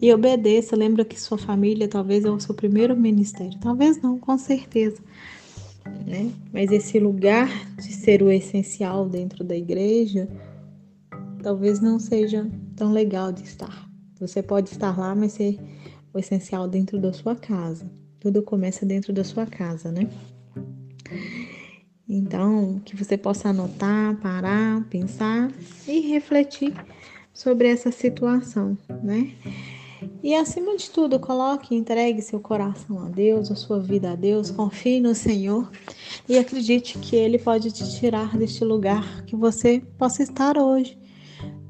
e 0.00 0.12
obedeça. 0.12 0.76
Lembra 0.76 1.04
que 1.04 1.20
sua 1.20 1.38
família 1.38 1.88
talvez 1.88 2.24
é 2.24 2.30
o 2.30 2.38
seu 2.38 2.54
primeiro 2.54 2.96
ministério. 2.96 3.58
Talvez 3.60 4.00
não, 4.00 4.18
com 4.18 4.36
certeza 4.36 5.02
né? 6.06 6.32
Mas 6.52 6.70
esse 6.72 6.98
lugar 6.98 7.48
de 7.76 7.92
ser 7.92 8.22
o 8.22 8.30
essencial 8.30 9.08
dentro 9.08 9.44
da 9.44 9.56
igreja 9.56 10.28
talvez 11.42 11.80
não 11.80 11.98
seja 11.98 12.48
tão 12.74 12.92
legal 12.92 13.32
de 13.32 13.42
estar. 13.42 13.88
Você 14.18 14.42
pode 14.42 14.70
estar 14.70 14.98
lá, 14.98 15.14
mas 15.14 15.32
ser 15.32 15.58
o 16.12 16.18
essencial 16.18 16.66
dentro 16.66 16.98
da 16.98 17.12
sua 17.12 17.36
casa. 17.36 17.90
Tudo 18.18 18.42
começa 18.42 18.84
dentro 18.84 19.12
da 19.12 19.22
sua 19.22 19.46
casa, 19.46 19.92
né? 19.92 20.08
Então, 22.08 22.80
que 22.84 22.94
você 22.94 23.16
possa 23.16 23.48
anotar, 23.48 24.16
parar, 24.18 24.84
pensar 24.88 25.50
e 25.88 26.00
refletir 26.00 26.72
sobre 27.34 27.68
essa 27.68 27.90
situação, 27.90 28.78
né? 29.02 29.32
E 30.22 30.34
acima 30.34 30.76
de 30.76 30.90
tudo, 30.90 31.18
coloque 31.18 31.74
e 31.74 31.78
entregue 31.78 32.22
seu 32.22 32.38
coração 32.38 32.98
a 33.06 33.08
Deus, 33.08 33.50
a 33.50 33.56
sua 33.56 33.80
vida 33.80 34.12
a 34.12 34.14
Deus, 34.14 34.50
confie 34.50 35.00
no 35.00 35.14
Senhor 35.14 35.70
e 36.28 36.38
acredite 36.38 36.98
que 36.98 37.16
Ele 37.16 37.38
pode 37.38 37.72
te 37.72 37.98
tirar 37.98 38.36
deste 38.36 38.64
lugar 38.64 39.24
que 39.24 39.34
você 39.34 39.82
possa 39.98 40.22
estar 40.22 40.58
hoje, 40.58 40.98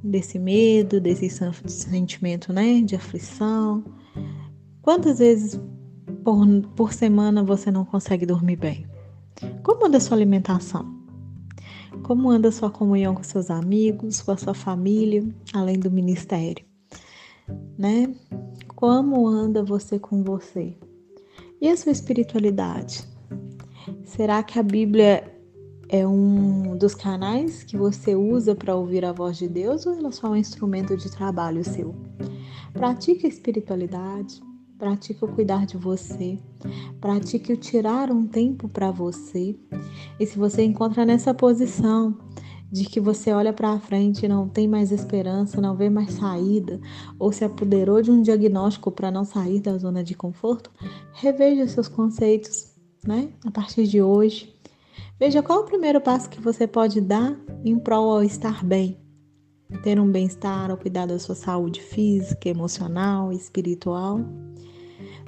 desse 0.02 0.38
medo, 0.38 1.00
desse 1.00 1.28
sentimento 1.66 2.52
né, 2.52 2.80
de 2.82 2.94
aflição. 2.94 3.84
Quantas 4.82 5.18
vezes 5.18 5.58
por, 6.22 6.46
por 6.74 6.92
semana 6.92 7.42
você 7.42 7.70
não 7.70 7.84
consegue 7.84 8.26
dormir 8.26 8.56
bem? 8.56 8.95
Como 9.62 9.86
anda 9.86 10.00
sua 10.00 10.16
alimentação? 10.16 10.94
Como 12.02 12.30
anda 12.30 12.50
sua 12.50 12.70
comunhão 12.70 13.14
com 13.14 13.22
seus 13.22 13.50
amigos, 13.50 14.22
com 14.22 14.32
a 14.32 14.36
sua 14.36 14.54
família, 14.54 15.26
além 15.52 15.78
do 15.78 15.90
ministério? 15.90 16.64
né? 17.78 18.14
Como 18.74 19.26
anda 19.26 19.62
você 19.62 19.98
com 19.98 20.22
você? 20.22 20.76
E 21.60 21.68
a 21.68 21.76
sua 21.76 21.92
espiritualidade? 21.92 23.04
Será 24.04 24.42
que 24.42 24.58
a 24.58 24.62
Bíblia 24.62 25.32
é 25.88 26.06
um 26.06 26.76
dos 26.76 26.94
canais 26.94 27.62
que 27.62 27.76
você 27.76 28.14
usa 28.14 28.54
para 28.54 28.74
ouvir 28.74 29.04
a 29.04 29.12
voz 29.12 29.36
de 29.36 29.48
Deus 29.48 29.86
ou 29.86 29.94
ela 29.94 30.08
é 30.08 30.12
só 30.12 30.30
um 30.30 30.36
instrumento 30.36 30.96
de 30.96 31.10
trabalho 31.10 31.64
seu? 31.64 31.94
Pratique 32.72 33.26
a 33.26 33.28
espiritualidade, 33.28 34.42
pratique 34.78 35.24
o 35.24 35.28
cuidar 35.28 35.66
de 35.66 35.76
você, 35.76 36.38
pratique 37.00 37.52
o 37.52 37.56
tirar 37.56 38.10
um 38.10 38.26
tempo 38.26 38.68
para 38.68 38.90
você. 38.90 39.58
E 40.18 40.26
se 40.26 40.38
você 40.38 40.64
encontra 40.64 41.04
nessa 41.04 41.32
posição 41.32 42.16
de 42.70 42.84
que 42.84 43.00
você 43.00 43.32
olha 43.32 43.52
para 43.52 43.78
frente 43.78 44.24
e 44.24 44.28
não 44.28 44.48
tem 44.48 44.66
mais 44.66 44.90
esperança, 44.90 45.60
não 45.60 45.76
vê 45.76 45.88
mais 45.88 46.12
saída, 46.12 46.80
ou 47.18 47.32
se 47.32 47.44
apoderou 47.44 48.02
de 48.02 48.10
um 48.10 48.20
diagnóstico 48.20 48.90
para 48.90 49.10
não 49.10 49.24
sair 49.24 49.60
da 49.60 49.78
zona 49.78 50.02
de 50.02 50.14
conforto, 50.14 50.70
reveja 51.14 51.66
seus 51.68 51.88
conceitos, 51.88 52.74
né? 53.06 53.30
A 53.46 53.50
partir 53.50 53.86
de 53.86 54.02
hoje, 54.02 54.54
veja 55.18 55.42
qual 55.42 55.60
o 55.60 55.66
primeiro 55.66 56.00
passo 56.00 56.28
que 56.28 56.40
você 56.40 56.66
pode 56.66 57.00
dar 57.00 57.38
em 57.64 57.78
prol 57.78 58.10
ao 58.10 58.22
estar 58.22 58.64
bem, 58.64 58.98
ter 59.82 59.98
um 60.00 60.10
bem-estar, 60.10 60.70
ao 60.70 60.76
cuidar 60.76 61.06
da 61.06 61.18
sua 61.18 61.34
saúde 61.34 61.80
física, 61.80 62.48
emocional, 62.48 63.32
espiritual. 63.32 64.20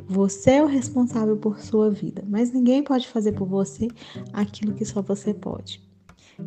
Você 0.09 0.53
é 0.53 0.63
o 0.63 0.67
responsável 0.67 1.37
por 1.37 1.59
sua 1.61 1.91
vida, 1.91 2.25
mas 2.27 2.51
ninguém 2.51 2.83
pode 2.83 3.07
fazer 3.07 3.33
por 3.33 3.47
você 3.47 3.89
aquilo 4.33 4.73
que 4.73 4.85
só 4.85 5.03
você 5.03 5.35
pode. 5.35 5.87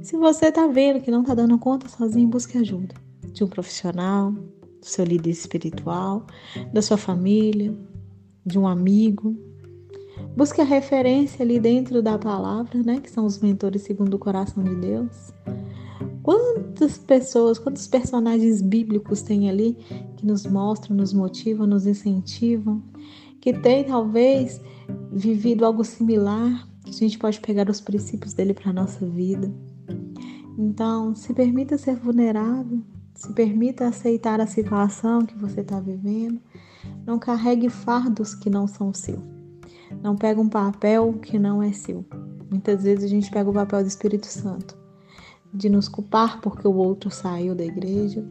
Se 0.02 0.18
você 0.18 0.48
está 0.48 0.66
vendo 0.66 1.00
que 1.02 1.12
não 1.12 1.22
está 1.22 1.36
dando 1.36 1.60
conta 1.60 1.88
sozinho, 1.88 2.28
busque 2.28 2.58
ajuda 2.58 2.96
de 3.32 3.44
um 3.44 3.48
profissional, 3.48 4.32
do 4.32 4.86
seu 4.86 5.06
líder 5.06 5.30
espiritual, 5.30 6.26
da 6.74 6.82
sua 6.82 6.98
família, 6.98 7.72
de 8.44 8.58
um 8.58 8.68
amigo. 8.68 9.38
Busque 10.36 10.60
a 10.60 10.64
referência 10.64 11.44
ali 11.44 11.60
dentro 11.60 12.02
da 12.02 12.18
palavra, 12.18 12.82
né? 12.82 13.00
Que 13.00 13.12
são 13.12 13.26
os 13.26 13.40
mentores 13.40 13.84
segundo 13.84 14.16
o 14.16 14.20
coração 14.20 14.64
de 14.64 14.76
Deus. 14.76 15.32
Quantas 16.24 16.98
pessoas, 16.98 17.60
quantos 17.60 17.88
personagens 17.88 18.62
bíblicos 18.62 19.22
tem 19.22 19.50
ali 19.50 19.78
que 20.18 20.26
nos 20.26 20.46
mostram, 20.46 20.96
nos 20.96 21.14
motivam, 21.14 21.68
nos 21.68 21.86
incentivam, 21.86 22.82
que 23.42 23.52
tem 23.52 23.84
talvez 23.84 24.62
vivido 25.12 25.66
algo 25.66 25.84
similar, 25.84 26.68
a 26.88 26.92
gente 26.92 27.18
pode 27.18 27.40
pegar 27.40 27.70
os 27.70 27.82
princípios 27.82 28.34
dele 28.34 28.54
para 28.54 28.70
a 28.70 28.74
nossa 28.74 29.06
vida. 29.06 29.52
Então, 30.58 31.16
se 31.16 31.34
permita 31.34 31.78
ser 31.78 31.96
vulnerável, 31.96 32.82
se 33.16 33.34
permita 33.34 33.88
aceitar 33.88 34.40
a 34.40 34.48
situação 34.48 35.26
que 35.26 35.38
você 35.38 35.62
está 35.62 35.80
vivendo. 35.80 36.40
Não 37.06 37.18
carregue 37.18 37.70
fardos 37.70 38.36
que 38.36 38.50
não 38.50 38.68
são 38.68 38.94
seu. 38.94 39.22
Não 40.02 40.16
pega 40.16 40.40
um 40.40 40.50
papel 40.50 41.14
que 41.14 41.38
não 41.38 41.62
é 41.62 41.72
seu. 41.72 42.06
Muitas 42.50 42.84
vezes 42.84 43.06
a 43.06 43.08
gente 43.08 43.32
pega 43.32 43.50
o 43.50 43.54
papel 43.54 43.82
do 43.82 43.88
Espírito 43.88 44.28
Santo, 44.28 44.78
de 45.54 45.70
nos 45.70 45.88
culpar 45.88 46.42
porque 46.42 46.68
o 46.68 46.76
outro 46.76 47.10
saiu 47.10 47.56
da 47.56 47.64
igreja, 47.64 48.26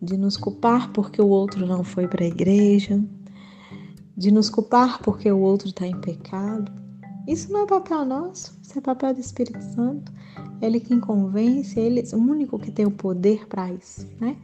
de 0.00 0.16
nos 0.16 0.36
culpar 0.36 0.92
porque 0.92 1.20
o 1.20 1.28
outro 1.28 1.66
não 1.66 1.84
foi 1.84 2.08
para 2.08 2.24
a 2.24 2.28
igreja, 2.28 3.02
de 4.18 4.32
nos 4.32 4.50
culpar 4.50 5.00
porque 5.00 5.30
o 5.30 5.38
outro 5.38 5.68
está 5.68 5.86
em 5.86 5.98
pecado. 6.00 6.72
Isso 7.28 7.52
não 7.52 7.62
é 7.62 7.66
papel 7.66 8.04
nosso, 8.04 8.58
isso 8.60 8.76
é 8.76 8.80
papel 8.80 9.14
do 9.14 9.20
Espírito 9.20 9.62
Santo. 9.62 10.12
Ele 10.60 10.80
quem 10.80 10.98
convence, 10.98 11.78
ele 11.78 12.00
é 12.00 12.16
o 12.16 12.18
único 12.18 12.58
que 12.58 12.72
tem 12.72 12.84
o 12.84 12.90
poder 12.90 13.46
para 13.46 13.72
isso, 13.72 14.08
né? 14.20 14.36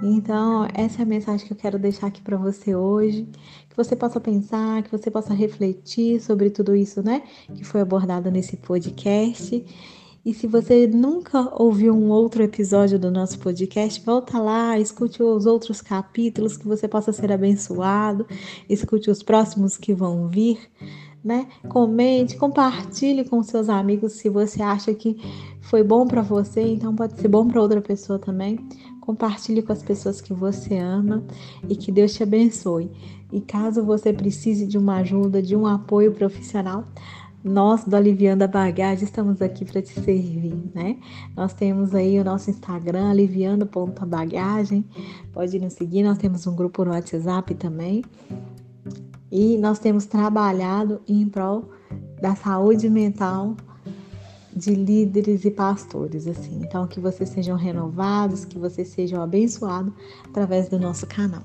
Então, 0.00 0.68
essa 0.74 1.00
é 1.00 1.02
a 1.02 1.06
mensagem 1.06 1.44
que 1.44 1.52
eu 1.52 1.56
quero 1.56 1.76
deixar 1.76 2.06
aqui 2.06 2.22
para 2.22 2.36
você 2.36 2.76
hoje, 2.76 3.28
que 3.68 3.76
você 3.76 3.96
possa 3.96 4.20
pensar, 4.20 4.80
que 4.84 4.92
você 4.92 5.10
possa 5.10 5.34
refletir 5.34 6.20
sobre 6.20 6.50
tudo 6.50 6.76
isso, 6.76 7.02
né, 7.02 7.22
que 7.52 7.64
foi 7.64 7.80
abordado 7.80 8.30
nesse 8.30 8.56
podcast. 8.56 9.64
E 10.28 10.34
se 10.34 10.46
você 10.46 10.86
nunca 10.86 11.48
ouviu 11.58 11.94
um 11.94 12.10
outro 12.10 12.42
episódio 12.42 12.98
do 12.98 13.10
nosso 13.10 13.38
podcast, 13.38 14.04
volta 14.04 14.38
lá, 14.38 14.78
escute 14.78 15.22
os 15.22 15.46
outros 15.46 15.80
capítulos 15.80 16.54
que 16.54 16.68
você 16.68 16.86
possa 16.86 17.14
ser 17.14 17.32
abençoado, 17.32 18.26
escute 18.68 19.10
os 19.10 19.22
próximos 19.22 19.78
que 19.78 19.94
vão 19.94 20.28
vir 20.28 20.58
né? 21.24 21.46
Comente, 21.68 22.36
compartilhe 22.36 23.24
com 23.24 23.42
seus 23.42 23.68
amigos 23.68 24.12
se 24.12 24.28
você 24.28 24.62
acha 24.62 24.94
que 24.94 25.16
foi 25.60 25.82
bom 25.82 26.06
para 26.06 26.22
você, 26.22 26.60
então 26.60 26.94
pode 26.94 27.18
ser 27.20 27.28
bom 27.28 27.46
para 27.48 27.60
outra 27.60 27.80
pessoa 27.80 28.18
também. 28.18 28.58
Compartilhe 29.00 29.62
com 29.62 29.72
as 29.72 29.82
pessoas 29.82 30.20
que 30.20 30.32
você 30.32 30.76
ama 30.76 31.24
e 31.68 31.74
que 31.74 31.90
Deus 31.90 32.14
te 32.14 32.22
abençoe. 32.22 32.90
E 33.32 33.40
caso 33.40 33.82
você 33.82 34.12
precise 34.12 34.66
de 34.66 34.78
uma 34.78 34.98
ajuda, 34.98 35.42
de 35.42 35.56
um 35.56 35.66
apoio 35.66 36.12
profissional, 36.12 36.84
nós 37.48 37.84
do 37.84 37.96
Aliviando 37.96 38.44
a 38.44 38.46
Bagagem 38.46 39.04
estamos 39.04 39.40
aqui 39.40 39.64
para 39.64 39.80
te 39.80 39.92
servir, 40.00 40.70
né? 40.74 40.98
Nós 41.34 41.54
temos 41.54 41.94
aí 41.94 42.20
o 42.20 42.24
nosso 42.24 42.50
Instagram, 42.50 43.10
aliviando.bagagem. 43.10 44.84
Pode 45.32 45.58
nos 45.58 45.72
seguir, 45.72 46.02
nós 46.02 46.18
temos 46.18 46.46
um 46.46 46.54
grupo 46.54 46.84
no 46.84 46.90
WhatsApp 46.90 47.54
também. 47.54 48.04
E 49.32 49.56
nós 49.58 49.78
temos 49.78 50.06
trabalhado 50.06 51.00
em 51.08 51.28
prol 51.28 51.70
da 52.20 52.34
saúde 52.36 52.88
mental 52.88 53.56
de 54.54 54.74
líderes 54.74 55.44
e 55.44 55.50
pastores, 55.50 56.26
assim. 56.26 56.60
Então, 56.62 56.86
que 56.86 57.00
vocês 57.00 57.28
sejam 57.28 57.56
renovados, 57.56 58.44
que 58.44 58.58
vocês 58.58 58.88
sejam 58.88 59.22
abençoados 59.22 59.92
através 60.28 60.68
do 60.68 60.78
nosso 60.78 61.06
canal. 61.06 61.42